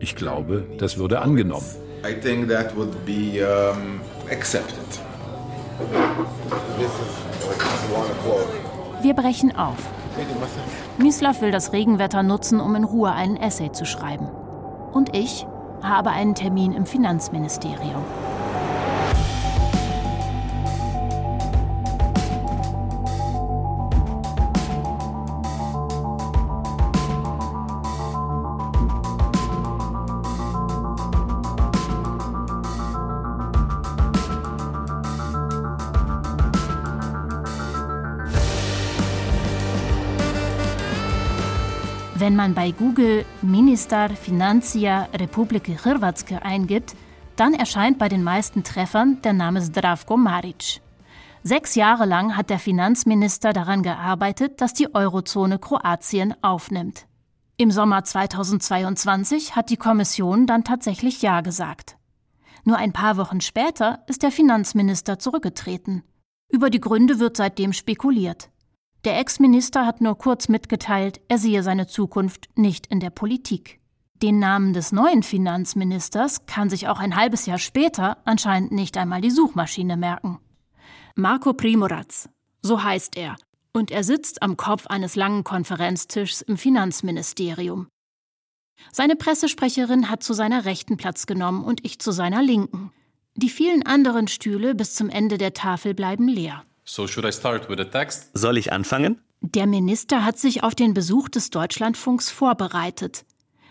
[0.00, 1.66] Ich glaube, das würde angenommen.
[2.04, 4.74] I think that would be um, accepted.
[9.02, 9.76] Wir brechen auf.
[10.98, 14.28] Mislav will das Regenwetter nutzen, um in Ruhe einen Essay zu schreiben.
[14.92, 15.46] Und ich
[15.82, 18.04] habe einen Termin im Finanzministerium.
[42.26, 46.96] Wenn man bei Google Ministar Financija Republike Hrvatske eingibt,
[47.36, 50.80] dann erscheint bei den meisten Treffern der Name Zdravko Maric.
[51.44, 57.06] Sechs Jahre lang hat der Finanzminister daran gearbeitet, dass die Eurozone Kroatien aufnimmt.
[57.58, 61.96] Im Sommer 2022 hat die Kommission dann tatsächlich Ja gesagt.
[62.64, 66.02] Nur ein paar Wochen später ist der Finanzminister zurückgetreten.
[66.48, 68.50] Über die Gründe wird seitdem spekuliert.
[69.06, 73.78] Der Ex-Minister hat nur kurz mitgeteilt, er sehe seine Zukunft nicht in der Politik.
[74.20, 79.20] Den Namen des neuen Finanzministers kann sich auch ein halbes Jahr später anscheinend nicht einmal
[79.20, 80.40] die Suchmaschine merken.
[81.14, 82.28] Marco Primorac,
[82.62, 83.36] so heißt er,
[83.72, 87.86] und er sitzt am Kopf eines langen Konferenztischs im Finanzministerium.
[88.90, 92.90] Seine Pressesprecherin hat zu seiner rechten Platz genommen und ich zu seiner linken.
[93.36, 96.64] Die vielen anderen Stühle bis zum Ende der Tafel bleiben leer.
[96.88, 98.30] So should I start with the text?
[98.32, 99.20] Soll ich anfangen?
[99.40, 103.24] Der Minister hat sich auf den Besuch des Deutschlandfunks vorbereitet.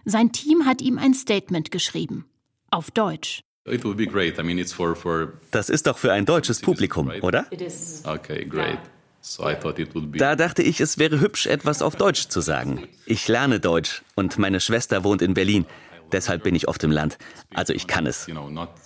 [0.03, 2.25] Sein Team hat ihm ein Statement geschrieben.
[2.71, 3.41] Auf Deutsch.
[3.65, 4.37] It would be great.
[4.37, 5.39] I mean, it's for for.
[5.51, 7.47] Das ist doch für ein deutsches Publikum, oder?
[7.51, 8.03] It is.
[8.05, 8.79] Okay, great.
[9.21, 10.19] So I thought it would be.
[10.19, 12.87] Da dachte ich, es wäre hübsch, etwas auf Deutsch zu sagen.
[13.05, 15.65] Ich lerne Deutsch und meine Schwester wohnt in Berlin.
[16.11, 17.17] Deshalb bin ich oft im Land.
[17.53, 18.27] Also ich kann es.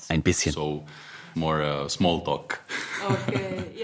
[0.08, 0.56] Ein bisschen.
[1.40, 2.60] More, uh, small talk.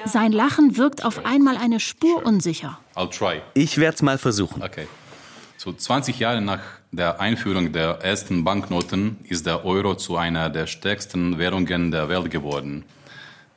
[0.06, 2.78] Sein Lachen wirkt auf einmal eine Spur unsicher.
[2.96, 3.42] I'll try.
[3.54, 4.62] Ich werde es mal versuchen.
[4.62, 4.88] Okay.
[5.56, 6.60] So 20 Jahre nach
[6.92, 12.30] der Einführung der ersten Banknoten ist der Euro zu einer der stärksten Währungen der Welt
[12.30, 12.84] geworden.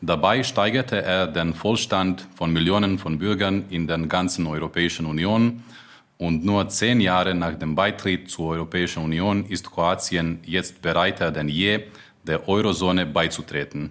[0.00, 5.64] Dabei steigerte er den Vollstand von Millionen von Bürgern in der ganzen Europäischen Union.
[6.18, 11.48] Und nur zehn Jahre nach dem Beitritt zur Europäischen Union ist Kroatien jetzt bereiter denn
[11.48, 11.80] je,
[12.28, 13.90] der Eurozone beizutreten.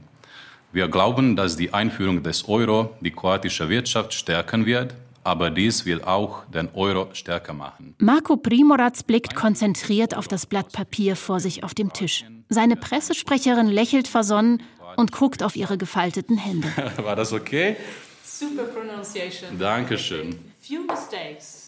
[0.71, 6.06] Wir glauben, dass die Einführung des Euro die kroatische Wirtschaft stärken wird, aber dies wird
[6.06, 7.95] auch den Euro stärker machen.
[8.00, 12.23] Marco Primorac blickt konzentriert auf das Blatt Papier vor sich auf dem Tisch.
[12.50, 14.62] Seine Pressesprecherin lächelt versonnen
[14.95, 16.69] und guckt auf ihre gefalteten Hände.
[17.04, 17.76] War das okay?
[18.23, 19.58] Super pronunciation.
[19.58, 20.38] Dankeschön.
[20.62, 21.66] Few mistakes.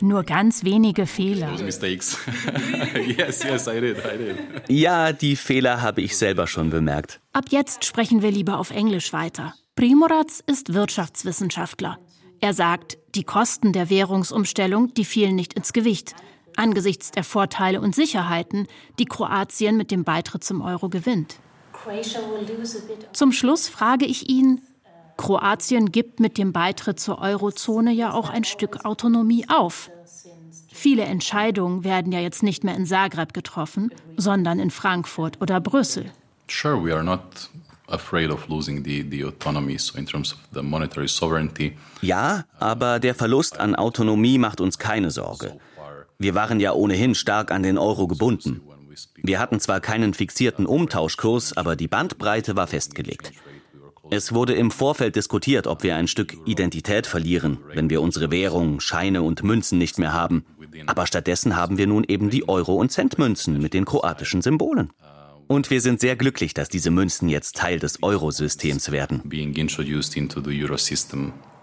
[0.00, 1.50] Nur ganz wenige Fehler.
[1.50, 2.18] Those mistakes.
[3.18, 4.36] yes, yes, I did, I did.
[4.68, 7.20] Ja, die Fehler habe ich selber schon bemerkt.
[7.32, 9.54] Ab jetzt sprechen wir lieber auf Englisch weiter.
[9.74, 11.98] Primorac ist Wirtschaftswissenschaftler.
[12.40, 16.14] Er sagt, die Kosten der Währungsumstellung, die fielen nicht ins Gewicht,
[16.56, 18.66] angesichts der Vorteile und Sicherheiten,
[18.98, 21.36] die Kroatien mit dem Beitritt zum Euro gewinnt.
[23.12, 24.60] Zum Schluss frage ich ihn,
[25.18, 29.90] Kroatien gibt mit dem Beitritt zur Eurozone ja auch ein Stück Autonomie auf.
[30.72, 36.12] Viele Entscheidungen werden ja jetzt nicht mehr in Zagreb getroffen, sondern in Frankfurt oder Brüssel.
[36.48, 37.50] Sure, we are not
[37.88, 41.76] afraid of losing the, the autonomy, so in terms of the monetary sovereignty.
[42.00, 45.58] Ja, aber der Verlust an Autonomie macht uns keine Sorge.
[46.18, 48.62] Wir waren ja ohnehin stark an den Euro gebunden.
[49.16, 53.32] Wir hatten zwar keinen fixierten Umtauschkurs, aber die Bandbreite war festgelegt.
[54.10, 58.80] Es wurde im Vorfeld diskutiert, ob wir ein Stück Identität verlieren, wenn wir unsere Währung,
[58.80, 60.44] Scheine und Münzen nicht mehr haben.
[60.86, 64.92] Aber stattdessen haben wir nun eben die Euro- und Centmünzen mit den kroatischen Symbolen.
[65.46, 69.22] Und wir sind sehr glücklich, dass diese Münzen jetzt Teil des Eurosystems werden.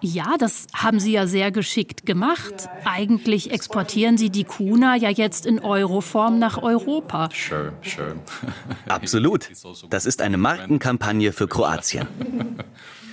[0.01, 2.69] Ja, das haben Sie ja sehr geschickt gemacht.
[2.84, 7.29] Eigentlich exportieren Sie die Kuna ja jetzt in Euroform nach Europa.
[7.34, 8.15] Sure, sure.
[8.88, 9.49] Absolut.
[9.89, 12.08] Das ist eine Markenkampagne für Kroatien.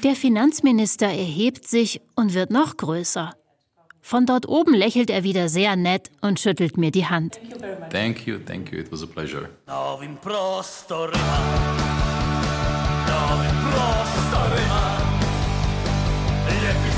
[0.02, 3.34] Der Finanzminister erhebt sich und wird noch größer.
[4.04, 7.38] Von dort oben lächelt er wieder sehr nett und schüttelt mir die Hand.
[7.90, 8.80] Thank you, thank you.
[8.80, 9.48] It was a pleasure.
[9.68, 11.38] Novim prostorima,
[13.06, 15.01] novim prostorima,
[16.50, 16.91] Yeah.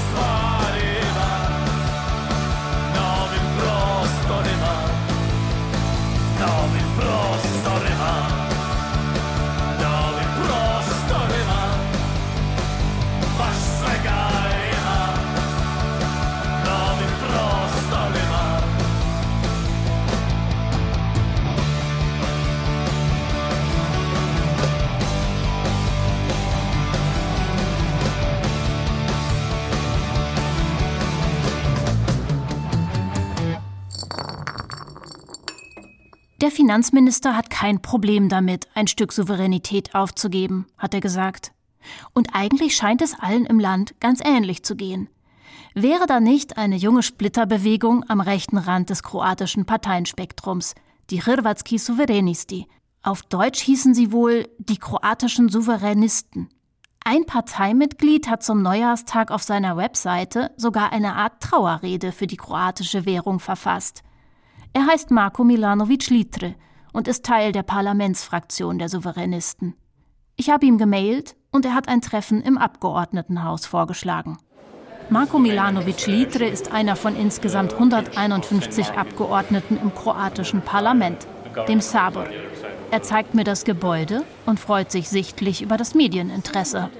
[36.44, 41.52] Der Finanzminister hat kein Problem damit, ein Stück Souveränität aufzugeben, hat er gesagt.
[42.12, 45.08] Und eigentlich scheint es allen im Land ganz ähnlich zu gehen.
[45.72, 50.74] Wäre da nicht eine junge Splitterbewegung am rechten Rand des kroatischen Parteienspektrums,
[51.08, 52.66] die Hrvatski Suverenisti.
[53.02, 56.50] Auf Deutsch hießen sie wohl die kroatischen Souveränisten.
[57.06, 63.06] Ein Parteimitglied hat zum Neujahrstag auf seiner Webseite sogar eine Art Trauerrede für die kroatische
[63.06, 64.03] Währung verfasst.
[64.76, 66.56] Er heißt Marko Milanovic Litre
[66.92, 69.76] und ist Teil der Parlamentsfraktion der Souveränisten.
[70.34, 74.36] Ich habe ihm gemailt und er hat ein Treffen im Abgeordnetenhaus vorgeschlagen.
[75.10, 81.28] Marko Milanovic Litre ist einer von insgesamt 151 Abgeordneten im kroatischen Parlament,
[81.68, 82.26] dem Sabor.
[82.90, 86.90] Er zeigt mir das Gebäude und freut sich sichtlich über das Medieninteresse.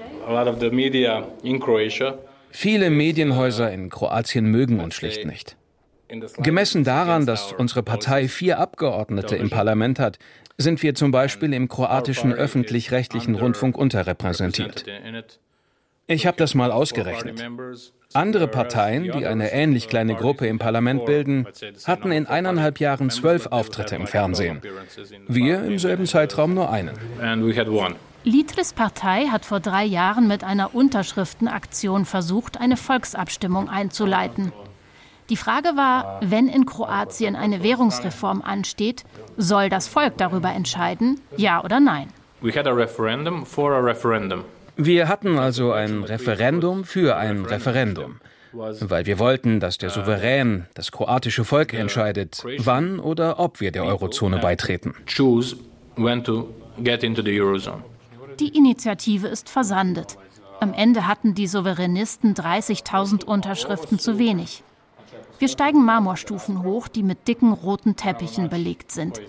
[2.51, 5.57] Viele Medienhäuser in Kroatien mögen uns schlicht nicht.
[6.37, 10.19] Gemessen daran, dass unsere Partei vier Abgeordnete im Parlament hat,
[10.57, 14.85] sind wir zum Beispiel im kroatischen öffentlich-rechtlichen Rundfunk unterrepräsentiert.
[16.07, 17.43] Ich habe das mal ausgerechnet.
[18.13, 21.47] Andere Parteien, die eine ähnlich kleine Gruppe im Parlament bilden,
[21.85, 24.61] hatten in eineinhalb Jahren zwölf Auftritte im Fernsehen.
[25.27, 26.93] Wir im selben Zeitraum nur einen.
[28.23, 34.51] Litres Partei hat vor drei Jahren mit einer Unterschriftenaktion versucht, eine Volksabstimmung einzuleiten.
[35.29, 39.03] Die Frage war, wenn in Kroatien eine Währungsreform ansteht,
[39.37, 42.09] soll das Volk darüber entscheiden, ja oder nein?
[44.77, 48.19] Wir hatten also ein Referendum für ein Referendum.
[48.53, 53.83] weil wir wollten, dass der Souverän, das kroatische Volk entscheidet, wann oder ob wir der
[53.83, 54.93] Eurozone beitreten.
[58.39, 60.17] Die Initiative ist versandet.
[60.59, 64.63] Am Ende hatten die Souveränisten 30.000 Unterschriften zu wenig.
[65.39, 69.21] Wir steigen Marmorstufen hoch, die mit dicken roten Teppichen belegt sind.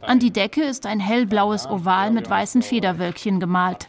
[0.00, 3.88] An die Decke ist ein hellblaues Oval mit weißen Federwölkchen gemalt.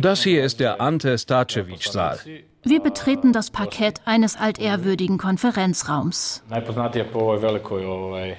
[0.00, 2.18] Das hier ist der Ante Starcevic-Saal.
[2.64, 6.44] Wir betreten das Parkett eines altehrwürdigen Konferenzraums.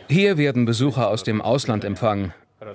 [0.08, 2.34] Hier werden Besucher aus dem Ausland empfangen.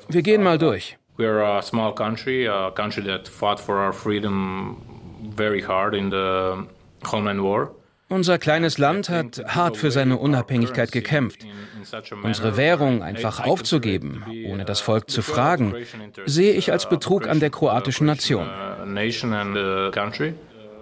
[0.08, 0.98] Wir gehen mal durch.
[1.16, 4.76] We're a small country, a country that fought for our freedom
[5.34, 6.68] very hard in the
[7.10, 7.72] Homeland War.
[8.10, 11.46] Unser kleines Land hat hart für seine Unabhängigkeit gekämpft.
[12.22, 15.74] Unsere Währung einfach aufzugeben, ohne das Volk zu fragen,
[16.24, 18.48] sehe ich als Betrug an der kroatischen Nation.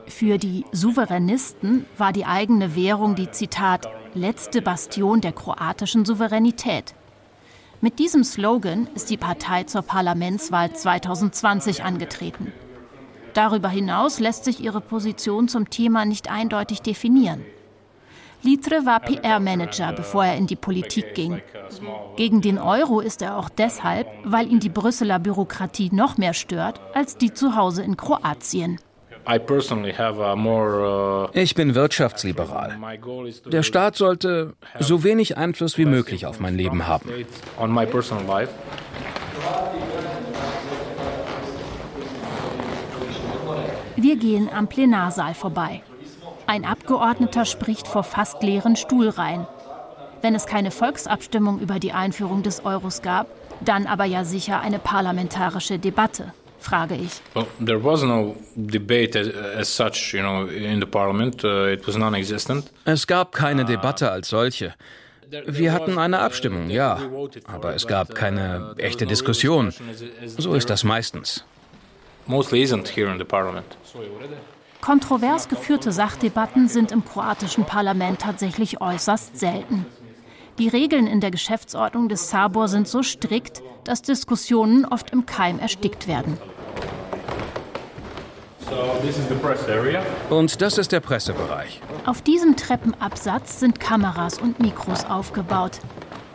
[0.08, 6.94] Für die Souveränisten war die eigene Währung die Zitat letzte Bastion der kroatischen Souveränität.
[7.80, 12.52] Mit diesem Slogan ist die Partei zur Parlamentswahl 2020 angetreten.
[13.36, 17.44] Darüber hinaus lässt sich ihre Position zum Thema nicht eindeutig definieren.
[18.42, 21.42] Litre war PR-Manager, bevor er in die Politik ging.
[22.16, 26.80] Gegen den Euro ist er auch deshalb, weil ihn die Brüsseler Bürokratie noch mehr stört
[26.94, 28.78] als die zu Hause in Kroatien.
[31.26, 32.78] uh, Ich bin wirtschaftsliberal.
[33.46, 37.10] Der Staat sollte so wenig Einfluss wie möglich auf mein Leben haben.
[44.06, 45.82] Wir gehen am Plenarsaal vorbei.
[46.46, 49.48] Ein Abgeordneter spricht vor fast leeren Stuhlreihen.
[50.22, 53.26] Wenn es keine Volksabstimmung über die Einführung des Euros gab,
[53.62, 57.20] dann aber ja sicher eine parlamentarische Debatte, frage ich.
[57.34, 59.28] Well, there was no debate as,
[59.58, 61.42] as such, you know, in the parliament.
[61.42, 62.70] Uh, it was non-existent.
[62.84, 64.72] Es gab keine Debatte als solche.
[65.46, 67.00] Wir hatten eine Abstimmung, ja,
[67.52, 69.74] aber es gab keine echte Diskussion.
[70.38, 71.44] So ist das meistens.
[72.26, 73.76] Mostly isn't here in the parliament.
[74.80, 79.86] Kontrovers geführte Sachdebatten sind im kroatischen Parlament tatsächlich äußerst selten.
[80.58, 85.58] Die Regeln in der Geschäftsordnung des Sabor sind so strikt, dass Diskussionen oft im Keim
[85.58, 86.38] erstickt werden.
[90.30, 91.80] Und das ist der Pressebereich.
[92.04, 95.78] Auf diesem Treppenabsatz sind Kameras und Mikros aufgebaut.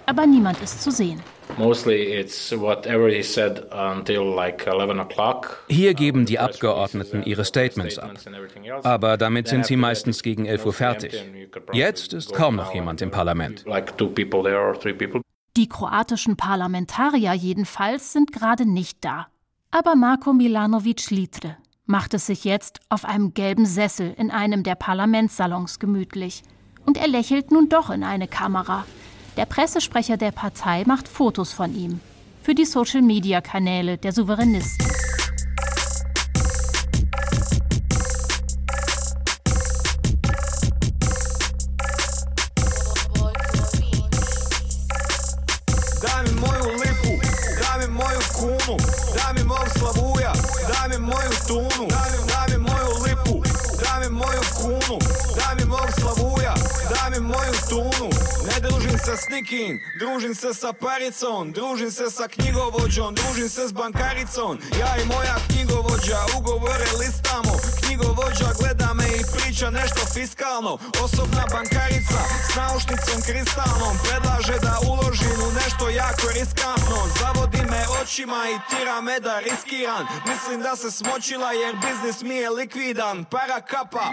[0.06, 1.22] Aber niemand ist zu sehen.
[1.58, 5.64] Mostly it's whatever he said until like 11 o'clock.
[5.70, 8.12] Hier geben die Abgeordneten ihre Statements ab.
[8.84, 11.26] Aber damit sind sie meistens gegen 11 Uhr fertig.
[11.74, 13.64] Jetzt ist kaum noch jemand im Parlament.
[13.66, 15.22] Like two people there or three people.
[15.58, 19.28] Die kroatischen Parlamentarier jedenfalls sind gerade nicht da.
[19.70, 24.76] Aber Marko Milanovic Litre macht es sich jetzt auf einem gelben Sessel in einem der
[24.76, 26.44] Parlamentssalons gemütlich.
[26.86, 28.86] Und er lächelt nun doch in eine Kamera.
[29.42, 32.00] Der Pressesprecher der Partei macht Fotos von ihm.
[32.44, 34.88] Für die Social-Media-Kanäle der Souveränisten.
[59.32, 64.60] Nikim, družim se sa paricom, družim se sa knjigovođom, družim se s bankaricom.
[64.80, 70.78] Ja i moja knjigovođa ugovore listamo, knjigovođa gleda me i priča nešto fiskalno.
[71.04, 72.22] Osobna bankarica
[72.52, 77.00] s naušnicom kristalnom predlaže da uložim u nešto jako riskantno.
[77.20, 80.04] Zavodi me očima i tira me da riskiram.
[80.30, 83.26] Mislim da se smočila jer biznis mi je likvidan.
[83.26, 84.06] Para kapa.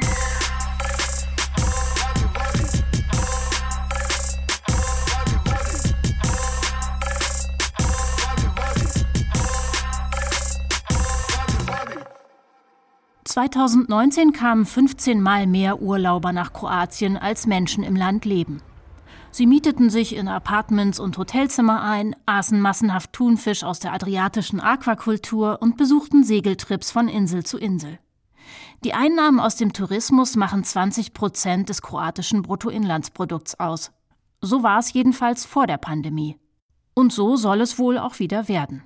[13.29, 18.63] ...2019 kamen 15 Mal mehr Urlauber nach Kroatien, als Menschen im Land leben.
[19.31, 25.59] Sie mieteten sich in Apartments und Hotelzimmer ein, aßen massenhaft Thunfisch aus der adriatischen Aquakultur
[25.61, 27.99] und besuchten Segeltrips von Insel zu Insel.
[28.85, 33.93] Die Einnahmen aus dem Tourismus machen 20 Prozent des kroatischen Bruttoinlandsprodukts aus.
[34.41, 36.39] So war es jedenfalls vor der Pandemie.
[36.95, 38.85] Und so soll es wohl auch wieder werden.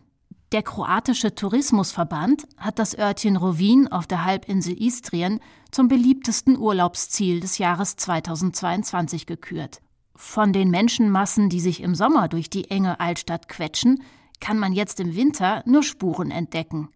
[0.53, 5.40] Der kroatische Tourismusverband hat das Örtchen Rovin auf der Halbinsel Istrien
[5.70, 9.80] zum beliebtesten Urlaubsziel des Jahres 2022 gekürt.
[10.14, 14.03] Von den Menschenmassen, die sich im Sommer durch die enge Altstadt quetschen,
[14.40, 16.90] kann man jetzt im Winter nur Spuren entdecken.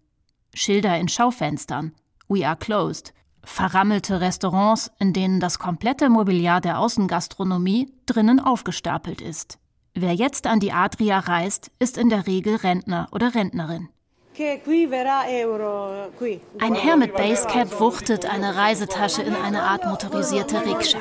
[0.52, 1.94] Schilder in Schaufenstern.
[2.28, 3.14] We are closed.
[3.42, 9.58] Verrammelte Restaurants, in denen das komplette Mobiliar der Außengastronomie drinnen aufgestapelt ist.
[9.98, 13.88] Wer jetzt an die Adria reist, ist in der Regel Rentner oder Rentnerin.
[16.58, 20.98] Ein Herr mit Basecap wuchtet eine Reisetasche in eine Art motorisierte Rikscha.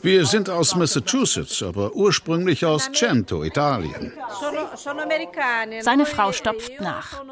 [0.00, 4.14] Wir sind aus Massachusetts, aber ursprünglich aus Cento, Italien.
[5.80, 7.22] Seine Frau stopft nach.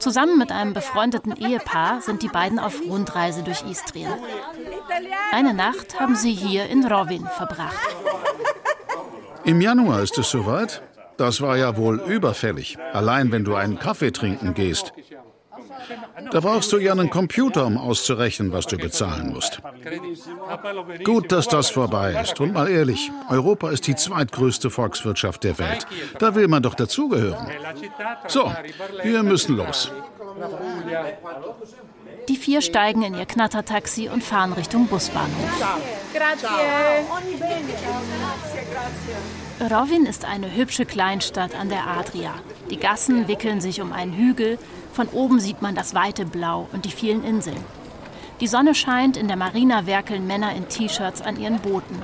[0.00, 4.12] Zusammen mit einem befreundeten Ehepaar sind die beiden auf Rundreise durch Istrien.
[5.30, 7.78] Eine Nacht haben sie hier in Rovin verbracht.
[9.44, 10.82] Im Januar ist es soweit.
[11.16, 12.78] Das war ja wohl überfällig.
[12.92, 14.92] Allein wenn du einen Kaffee trinken gehst.
[16.30, 19.60] Da brauchst du ja einen Computer, um auszurechnen, was du bezahlen musst.
[21.04, 22.40] Gut, dass das vorbei ist.
[22.40, 25.86] Und mal ehrlich, Europa ist die zweitgrößte Volkswirtschaft der Welt.
[26.18, 27.46] Da will man doch dazugehören.
[28.28, 28.52] So,
[29.02, 29.90] wir müssen los.
[32.28, 35.64] Die vier steigen in ihr Knattertaxi und fahren Richtung Busbahnhof.
[39.60, 42.34] Rovin ist eine hübsche Kleinstadt an der Adria.
[42.70, 44.58] Die Gassen wickeln sich um einen Hügel.
[44.92, 47.64] Von oben sieht man das weite Blau und die vielen Inseln.
[48.40, 52.02] Die Sonne scheint, in der Marina werkeln Männer in T-Shirts an ihren Booten.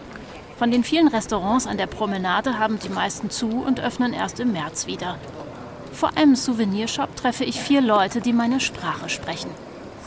[0.56, 4.52] Von den vielen Restaurants an der Promenade haben die meisten zu und öffnen erst im
[4.52, 5.18] März wieder.
[5.92, 9.50] Vor einem Souvenirshop treffe ich vier Leute, die meine Sprache sprechen.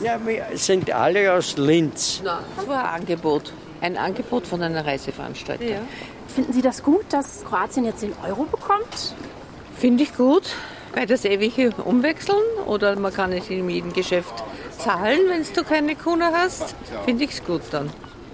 [0.02, 2.22] Ja, wir sind alle aus Linz.
[2.24, 3.52] Das war ein Angebot.
[3.80, 5.68] Ein Angebot von einer Reiseveranstaltung.
[5.68, 5.80] Ja.
[6.26, 9.14] Finden Sie das gut, dass Kroatien jetzt den Euro bekommt?
[9.76, 10.42] Finde ich gut,
[10.94, 14.34] weil das ewige umwechseln oder man kann es in jedem Geschäft
[14.78, 16.74] zahlen, wenn du keine Kunden hast.
[17.04, 17.90] Finde ich es gut dann.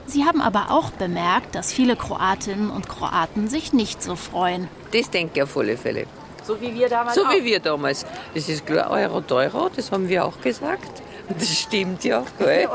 [0.06, 4.68] Sie haben aber auch bemerkt, dass viele Kroatinnen und Kroaten sich nicht so freuen.
[4.92, 6.06] Das denke ich auf alle Fälle.
[6.44, 7.14] So wie wir damals.
[7.14, 7.32] So auch.
[7.32, 8.06] wie wir damals.
[8.34, 11.02] Das ist klar, Euro teurer, das haben wir auch gesagt.
[11.28, 12.68] Das stimmt ja, gell?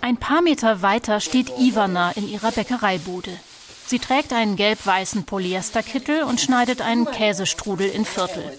[0.00, 3.30] Ein paar Meter weiter steht Ivana in ihrer Bäckereibude.
[3.86, 8.56] Sie trägt einen gelb-weißen Polyesterkittel und schneidet einen Käsestrudel in Viertel.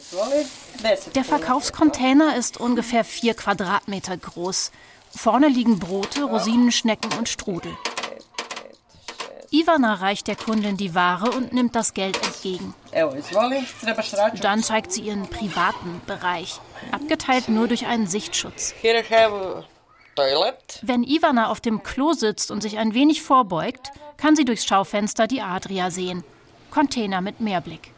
[1.16, 4.72] Der Verkaufscontainer ist ungefähr vier Quadratmeter groß.
[5.16, 7.72] Vorne liegen Brote, Rosinenschnecken und Strudel.
[9.52, 12.74] Ivana reicht der Kundin die Ware und nimmt das Geld entgegen.
[14.42, 16.62] Dann zeigt sie ihren privaten Bereich,
[16.92, 18.74] abgeteilt nur durch einen Sichtschutz.
[20.82, 25.28] Wenn Ivana auf dem Klo sitzt und sich ein wenig vorbeugt, kann sie durchs Schaufenster
[25.28, 26.24] die Adria sehen.
[26.70, 27.92] Container mit Meerblick.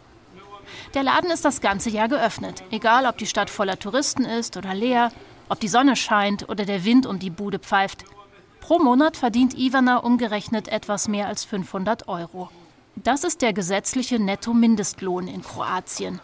[0.94, 4.74] Der Laden ist das ganze Jahr geöffnet, egal ob die Stadt voller Touristen ist oder
[4.74, 5.12] leer,
[5.50, 8.06] ob die Sonne scheint oder der Wind um die Bude pfeift.
[8.60, 12.50] Pro Monat verdient Ivana umgerechnet etwas mehr als 500 Euro.
[12.96, 16.22] Das ist der gesetzliche Netto-Mindestlohn in Kroatien.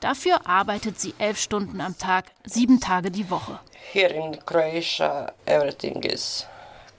[0.00, 3.60] Dafür arbeitet sie elf Stunden am Tag, sieben Tage die Woche.
[3.92, 6.46] Here in Croatia everything is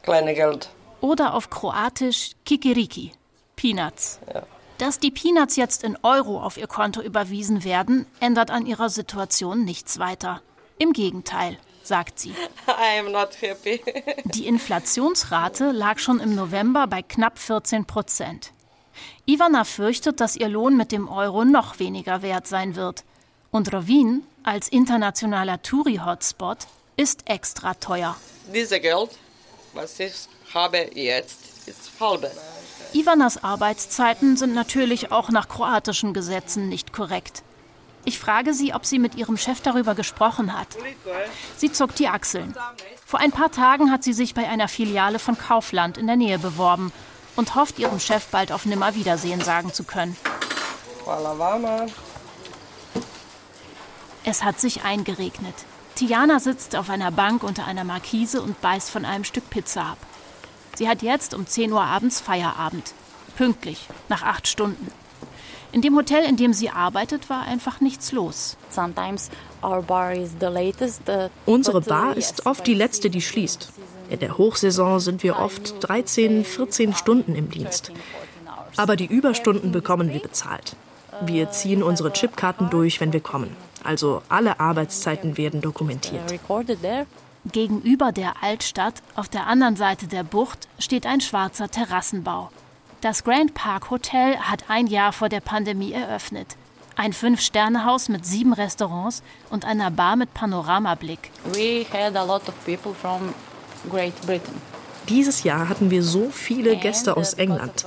[0.03, 0.69] kleine Geld.
[1.01, 3.11] Oder auf Kroatisch Kikiriki,
[3.55, 4.19] Peanuts.
[4.31, 4.43] Ja.
[4.77, 9.63] Dass die Peanuts jetzt in Euro auf ihr Konto überwiesen werden, ändert an ihrer Situation
[9.63, 10.41] nichts weiter.
[10.77, 12.31] Im Gegenteil, sagt sie.
[12.67, 13.81] I am not happy.
[14.25, 18.53] Die Inflationsrate lag schon im November bei knapp 14 Prozent.
[19.25, 23.03] Ivana fürchtet, dass ihr Lohn mit dem Euro noch weniger wert sein wird.
[23.51, 28.15] Und Rovin, als internationaler Touri-Hotspot, ist extra teuer.
[28.53, 29.11] Dieses Geld,
[29.73, 30.13] was ich
[30.53, 32.31] habe jetzt, ist halbe.
[32.93, 37.43] Ivanas Arbeitszeiten sind natürlich auch nach kroatischen Gesetzen nicht korrekt.
[38.03, 40.67] Ich frage sie, ob sie mit ihrem Chef darüber gesprochen hat.
[41.55, 42.55] Sie zuckt die Achseln.
[43.05, 46.39] Vor ein paar Tagen hat sie sich bei einer Filiale von Kaufland in der Nähe
[46.39, 46.91] beworben
[47.35, 50.15] und hofft, ihrem Chef bald auf Nimmerwiedersehen sagen zu können.
[54.23, 55.55] Es hat sich eingeregnet.
[55.95, 59.97] Tiana sitzt auf einer Bank unter einer Markise und beißt von einem Stück Pizza ab.
[60.75, 62.93] Sie hat jetzt um 10 Uhr abends Feierabend.
[63.35, 64.91] Pünktlich, nach acht Stunden.
[65.71, 68.57] In dem Hotel, in dem sie arbeitet, war einfach nichts los.
[71.45, 73.71] Unsere Bar ist oft die letzte, die schließt.
[74.11, 77.93] In der Hochsaison sind wir oft 13, 14 Stunden im Dienst.
[78.75, 80.75] Aber die Überstunden bekommen wir bezahlt.
[81.21, 83.55] Wir ziehen unsere Chipkarten durch, wenn wir kommen.
[83.85, 86.21] Also alle Arbeitszeiten werden dokumentiert.
[87.45, 92.51] Gegenüber der Altstadt, auf der anderen Seite der Bucht, steht ein schwarzer Terrassenbau.
[92.99, 96.57] Das Grand Park Hotel hat ein Jahr vor der Pandemie eröffnet.
[96.97, 101.31] Ein Fünf-Sterne-Haus mit sieben Restaurants und einer Bar mit Panoramablick.
[101.53, 103.33] We had a lot of people from
[103.89, 104.53] Great Britain.
[105.09, 107.85] Dieses Jahr hatten wir so viele Gäste aus England.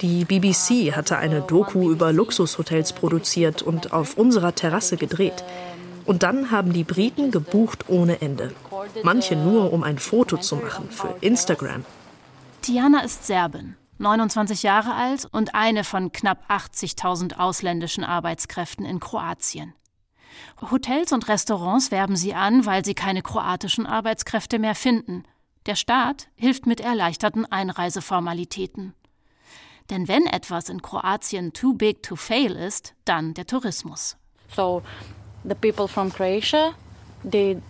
[0.00, 5.44] Die BBC hatte eine Doku über Luxushotels produziert und auf unserer Terrasse gedreht.
[6.06, 8.52] Und dann haben die Briten gebucht ohne Ende.
[9.02, 11.84] Manche nur, um ein Foto zu machen für Instagram.
[12.62, 19.74] Tiana ist Serbin, 29 Jahre alt und eine von knapp 80.000 ausländischen Arbeitskräften in Kroatien.
[20.70, 25.24] Hotels und Restaurants werben sie an, weil sie keine kroatischen Arbeitskräfte mehr finden.
[25.66, 28.94] Der Staat hilft mit erleichterten Einreiseformalitäten.
[29.90, 34.16] Denn wenn etwas in Kroatien too big to fail ist, dann der Tourismus.
[34.54, 34.82] So,
[35.44, 36.74] the people from Croatia,
[37.28, 37.60] they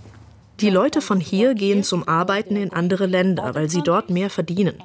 [0.61, 4.83] die Leute von hier gehen zum Arbeiten in andere Länder, weil sie dort mehr verdienen.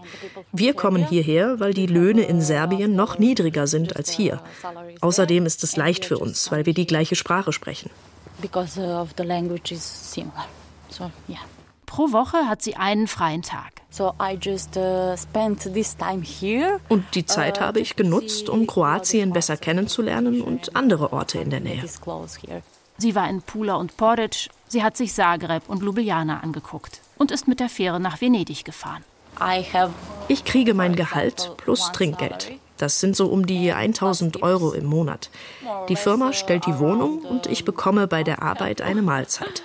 [0.52, 4.42] Wir kommen hierher, weil die Löhne in Serbien noch niedriger sind als hier.
[5.02, 7.90] Außerdem ist es leicht für uns, weil wir die gleiche Sprache sprechen.
[11.86, 13.72] Pro Woche hat sie einen freien Tag.
[13.98, 14.12] Uh,
[16.90, 21.62] und die Zeit habe ich genutzt, um Kroatien besser kennenzulernen und andere Orte in der
[21.62, 21.84] Nähe.
[22.98, 27.48] Sie war in Pula und Poric, sie hat sich Zagreb und Ljubljana angeguckt und ist
[27.48, 29.04] mit der Fähre nach Venedig gefahren.
[30.28, 32.52] Ich kriege mein Gehalt plus Trinkgeld.
[32.78, 35.30] Das sind so um die 1000 Euro im Monat.
[35.88, 39.64] Die Firma stellt die Wohnung und ich bekomme bei der Arbeit eine Mahlzeit.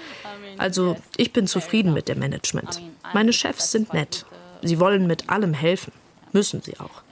[0.59, 2.82] Also ich bin zufrieden mit dem Management.
[3.14, 4.26] Meine Chefs sind nett.
[4.62, 5.92] Sie wollen mit allem helfen.
[6.32, 7.03] Müssen sie auch.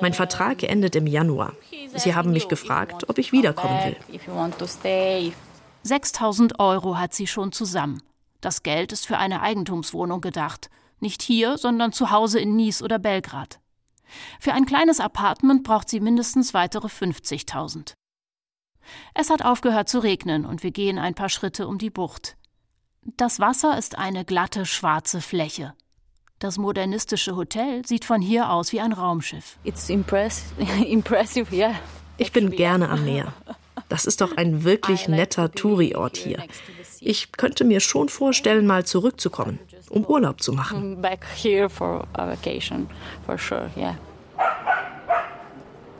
[0.00, 1.52] Mein Vertrag endet im Januar.
[1.96, 4.20] Sie haben mich gefragt, ob ich wiederkommen will.
[5.84, 8.02] 6000 Euro hat sie schon zusammen.
[8.40, 10.70] Das Geld ist für eine Eigentumswohnung gedacht.
[10.98, 13.60] Nicht hier, sondern zu Hause in Nice oder Belgrad.
[14.40, 17.92] Für ein kleines Apartment braucht sie mindestens weitere 50.000.
[19.14, 22.36] Es hat aufgehört zu regnen und wir gehen ein paar Schritte um die Bucht.
[23.02, 25.74] Das Wasser ist eine glatte, schwarze Fläche.
[26.38, 29.58] Das modernistische Hotel sieht von hier aus wie ein Raumschiff.
[32.16, 33.32] Ich bin gerne am Meer.
[33.94, 36.42] Das ist doch ein wirklich netter Touri-Ort hier.
[36.98, 41.00] Ich könnte mir schon vorstellen, mal zurückzukommen, um Urlaub zu machen.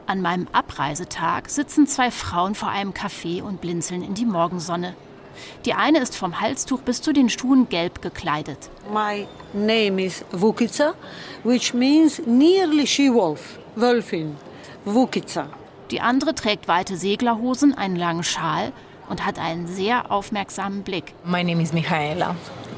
[0.06, 4.96] An meinem Abreisetag sitzen zwei Frauen vor einem Café und blinzeln in die Morgensonne.
[5.64, 8.70] Die eine ist vom Halstuch bis zu den Schuhen gelb gekleidet.
[8.92, 10.94] My name is Vukica,
[11.44, 14.34] which means nearly she-wolf, Wölfin,
[14.84, 15.46] Vukica.
[15.94, 18.72] Die andere trägt weite Seglerhosen, einen langen Schal
[19.08, 21.14] und hat einen sehr aufmerksamen Blick.
[21.24, 22.34] My name is Michaela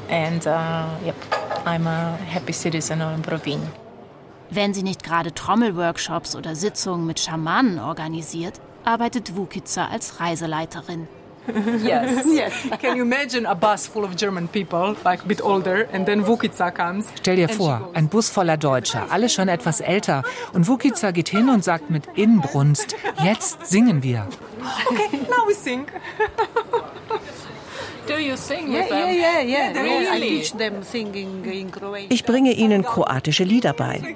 [0.07, 1.15] and uh, yep,
[1.65, 3.59] I'm a happy citizen of Provin.
[4.51, 11.07] Wenn sie nicht gerade Trommelworkshops oder Sitzungen mit Schamanen organisiert, arbeitet Vukica als Reiseleiterin.
[11.83, 12.25] yes.
[12.25, 12.53] yes.
[12.79, 16.23] Can you imagine a bus full of German people, like a bit older, and then
[16.23, 17.07] Vukica comes?
[17.15, 20.23] Stell dir vor, ein Bus voller Deutscher, alle schon etwas älter,
[20.53, 24.27] und Vukica geht hin und sagt mit Inbrunst: Jetzt singen wir.
[24.89, 25.85] Okay, now we sing.
[28.07, 29.15] Do you sing yeah, with them?
[29.15, 29.81] Yeah, yeah, yeah.
[29.81, 30.07] Really?
[30.07, 32.11] I teach them singing in Croatian.
[32.11, 34.01] Ich bringe ihnen kroatische Lieder bei.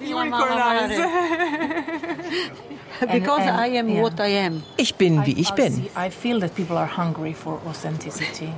[3.08, 4.64] Because I am what I am.
[4.78, 5.88] Ich bin, wie ich bin.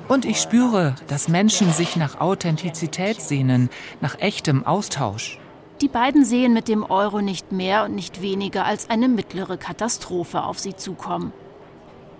[0.07, 3.69] Und ich spüre, dass Menschen sich nach Authentizität sehnen,
[4.01, 5.39] nach echtem Austausch.
[5.81, 10.43] Die beiden sehen mit dem Euro nicht mehr und nicht weniger als eine mittlere Katastrophe
[10.43, 11.33] auf sie zukommen.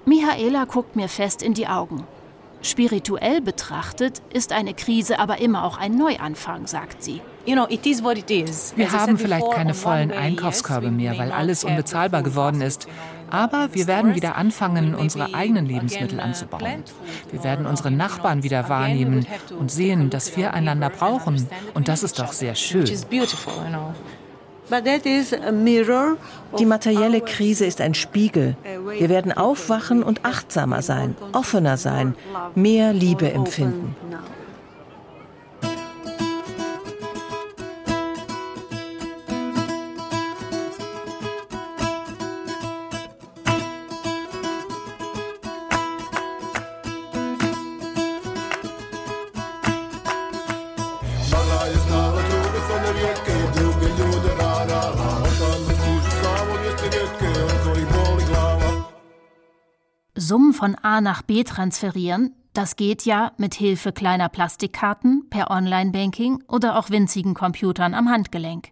[0.06, 2.06] Michaela guckt mir fest in die Augen.
[2.64, 7.20] Spirituell betrachtet ist eine Krise aber immer auch ein Neuanfang, sagt sie.
[7.46, 7.58] Wir
[8.94, 12.88] haben vielleicht keine vollen Einkaufskörbe mehr, weil alles unbezahlbar geworden ist.
[13.30, 16.84] Aber wir werden wieder anfangen, unsere eigenen Lebensmittel anzubauen.
[17.32, 19.26] Wir werden unsere Nachbarn wieder wahrnehmen
[19.60, 21.46] und sehen, dass wir einander brauchen.
[21.74, 22.86] Und das ist doch sehr schön.
[26.60, 28.56] Die materielle Krise ist ein Spiegel.
[28.98, 32.16] Wir werden aufwachen und achtsamer sein, offener sein,
[32.56, 33.96] mehr Liebe empfinden.
[60.64, 66.80] Von A nach B transferieren, das geht ja mit Hilfe kleiner Plastikkarten, per Online-Banking oder
[66.80, 68.70] auch winzigen Computern am Handgelenk.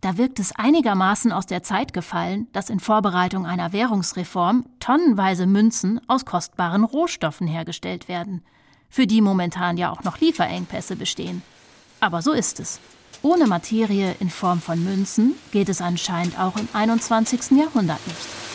[0.00, 6.00] Da wirkt es einigermaßen aus der Zeit gefallen, dass in Vorbereitung einer Währungsreform tonnenweise Münzen
[6.08, 8.42] aus kostbaren Rohstoffen hergestellt werden,
[8.90, 11.42] für die momentan ja auch noch Lieferengpässe bestehen.
[12.00, 12.80] Aber so ist es.
[13.22, 17.52] Ohne Materie in Form von Münzen geht es anscheinend auch im 21.
[17.52, 18.51] Jahrhundert nicht.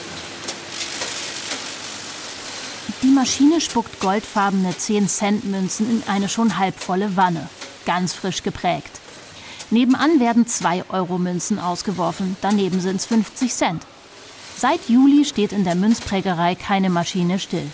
[3.03, 7.47] Die Maschine spuckt goldfarbene 10-Cent-Münzen in eine schon halbvolle Wanne,
[7.85, 8.99] ganz frisch geprägt.
[9.69, 13.83] Nebenan werden 2-Euro-Münzen ausgeworfen, daneben sind es 50 Cent.
[14.57, 17.69] Seit Juli steht in der Münzprägerei keine Maschine still.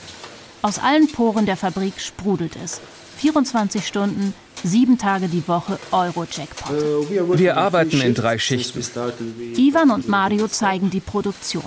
[0.62, 2.82] Aus allen Poren der Fabrik sprudelt es.
[3.18, 7.10] 24 Stunden, sieben Tage die Woche Euro-Jackpot.
[7.10, 8.84] Wir arbeiten in drei Schichten.
[9.56, 11.64] Ivan und Mario zeigen die Produktion.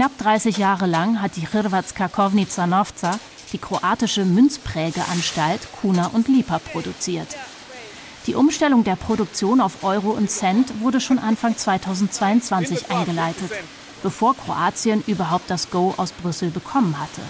[0.00, 3.18] Knapp 30 Jahre lang hat die Hrvatska Kovnica Novca
[3.52, 7.28] die kroatische Münzprägeanstalt Kuna und Lipa produziert.
[8.26, 13.50] Die Umstellung der Produktion auf Euro und Cent wurde schon Anfang 2022 eingeleitet,
[14.02, 17.20] bevor Kroatien überhaupt das Go aus Brüssel bekommen hatte.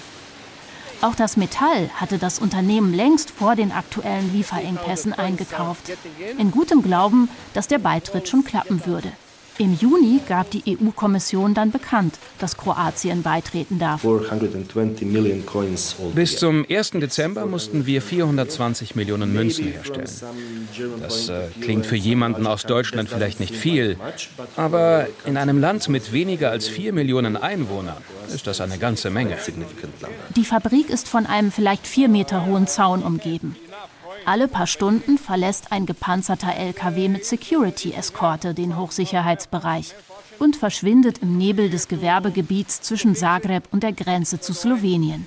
[1.00, 5.90] Auch das Metall hatte das Unternehmen längst vor den aktuellen Lieferengpässen eingekauft,
[6.38, 9.10] in gutem Glauben, dass der Beitritt schon klappen würde.
[9.60, 14.00] Im Juni gab die EU-Kommission dann bekannt, dass Kroatien beitreten darf.
[16.14, 16.90] Bis zum 1.
[16.92, 20.08] Dezember mussten wir 420 Millionen Münzen herstellen.
[21.02, 23.98] Das äh, klingt für jemanden aus Deutschland vielleicht nicht viel,
[24.56, 27.98] aber in einem Land mit weniger als 4 Millionen Einwohnern
[28.34, 29.36] ist das eine ganze Menge.
[30.36, 33.56] Die Fabrik ist von einem vielleicht vier Meter hohen Zaun umgeben.
[34.26, 39.94] Alle paar Stunden verlässt ein gepanzerter LKW mit Security-Eskorte den Hochsicherheitsbereich
[40.38, 45.26] und verschwindet im Nebel des Gewerbegebiets zwischen Zagreb und der Grenze zu Slowenien.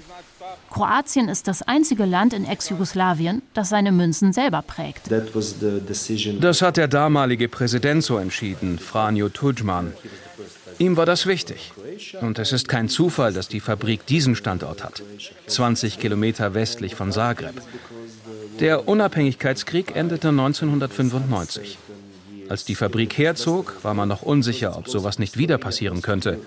[0.69, 5.09] Kroatien ist das einzige Land in Ex-Jugoslawien, das seine Münzen selber prägt.
[5.11, 9.93] Das hat der damalige Präsident so entschieden, Franjo Tudjman.
[10.79, 11.71] Ihm war das wichtig.
[12.21, 15.03] Und es ist kein Zufall, dass die Fabrik diesen Standort hat,
[15.45, 17.61] 20 Kilometer westlich von Zagreb.
[18.59, 21.77] Der Unabhängigkeitskrieg endete 1995.
[22.49, 26.39] Als die Fabrik herzog, war man noch unsicher, ob sowas nicht wieder passieren könnte.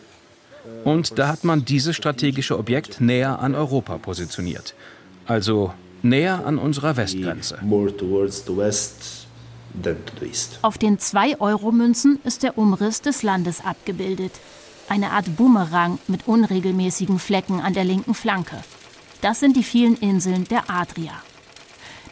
[0.84, 4.74] Und da hat man dieses strategische Objekt näher an Europa positioniert.
[5.26, 7.58] Also näher an unserer Westgrenze.
[10.62, 14.32] Auf den 2-Euro-Münzen ist der Umriss des Landes abgebildet.
[14.88, 18.56] Eine Art Bumerang mit unregelmäßigen Flecken an der linken Flanke.
[19.20, 21.12] Das sind die vielen Inseln der Adria.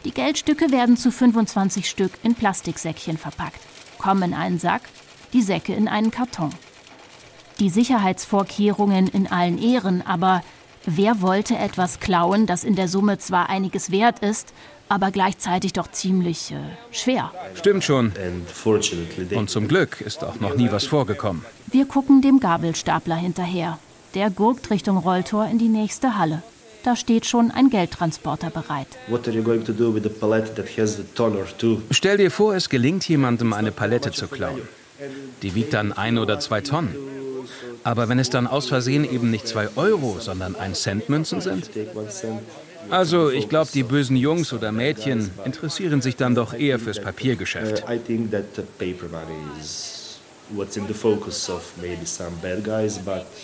[0.05, 3.59] Die Geldstücke werden zu 25 Stück in Plastiksäckchen verpackt,
[3.97, 4.83] kommen in einen Sack,
[5.33, 6.51] die Säcke in einen Karton.
[7.59, 10.43] Die Sicherheitsvorkehrungen in allen Ehren, aber
[10.85, 14.53] wer wollte etwas klauen, das in der Summe zwar einiges wert ist,
[14.89, 16.57] aber gleichzeitig doch ziemlich äh,
[16.91, 17.31] schwer?
[17.55, 18.13] Stimmt schon.
[19.33, 21.43] Und zum Glück ist auch noch nie was vorgekommen.
[21.65, 23.79] Wir gucken dem Gabelstapler hinterher.
[24.13, 26.43] Der gurkt Richtung Rolltor in die nächste Halle.
[26.85, 28.85] Da steht schon ein Geldtransporter bereit.
[31.89, 34.61] Stell dir vor, es gelingt jemandem, eine Palette zu klauen.
[35.41, 36.95] Die wiegt dann ein oder zwei Tonnen.
[37.83, 41.71] Aber wenn es dann aus Versehen eben nicht zwei Euro, sondern ein Cent Münzen sind?
[42.91, 47.83] Also, ich glaube, die bösen Jungs oder Mädchen interessieren sich dann doch eher fürs Papiergeschäft.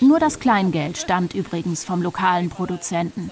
[0.02, 3.32] Nur das Kleingeld stammt übrigens vom lokalen Produzenten.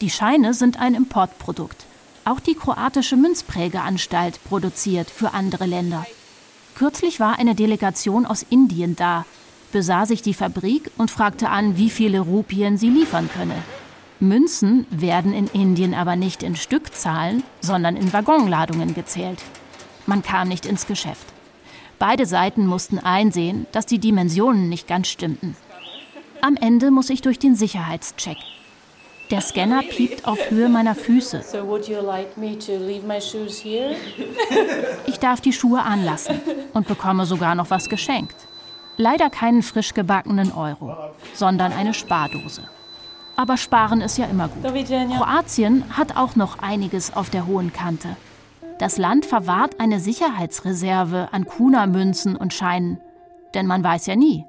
[0.00, 1.84] Die Scheine sind ein Importprodukt.
[2.24, 6.06] Auch die kroatische Münzprägeanstalt produziert für andere Länder.
[6.74, 9.26] Kürzlich war eine Delegation aus Indien da,
[9.72, 13.62] besah sich die Fabrik und fragte an, wie viele Rupien sie liefern könne.
[14.18, 19.42] Münzen werden in Indien aber nicht in Stückzahlen, sondern in Waggonladungen gezählt.
[20.06, 21.26] Man kam nicht ins Geschäft.
[22.00, 25.54] Beide Seiten mussten einsehen, dass die Dimensionen nicht ganz stimmten.
[26.40, 28.38] Am Ende muss ich durch den Sicherheitscheck.
[29.30, 31.44] Der Scanner piept auf Höhe meiner Füße.
[35.06, 36.40] Ich darf die Schuhe anlassen
[36.72, 38.36] und bekomme sogar noch was geschenkt.
[38.96, 40.96] Leider keinen frisch gebackenen Euro,
[41.34, 42.62] sondern eine Spardose.
[43.36, 44.64] Aber sparen ist ja immer gut.
[44.64, 48.16] Kroatien hat auch noch einiges auf der hohen Kante.
[48.80, 52.98] Das Land verwahrt eine Sicherheitsreserve an Kuna-Münzen und Scheinen.
[53.52, 54.46] Denn man weiß ja nie.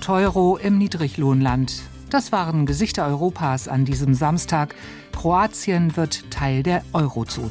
[0.00, 1.72] Teuro im Niedriglohnland.
[2.14, 4.76] Das waren Gesichter Europas an diesem Samstag.
[5.10, 7.50] Kroatien wird Teil der Eurozone.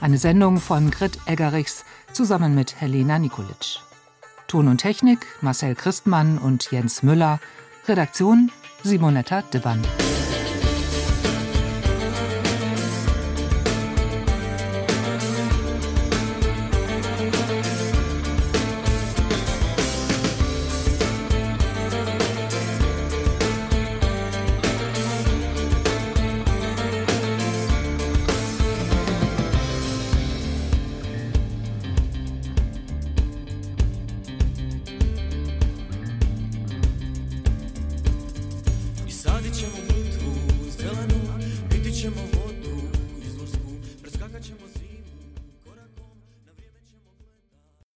[0.00, 3.80] Eine Sendung von Grit Eggerichs zusammen mit Helena Nikolic.
[4.48, 7.38] Ton und Technik Marcel Christmann und Jens Müller.
[7.86, 8.50] Redaktion
[8.82, 9.82] Simonetta Dibbern.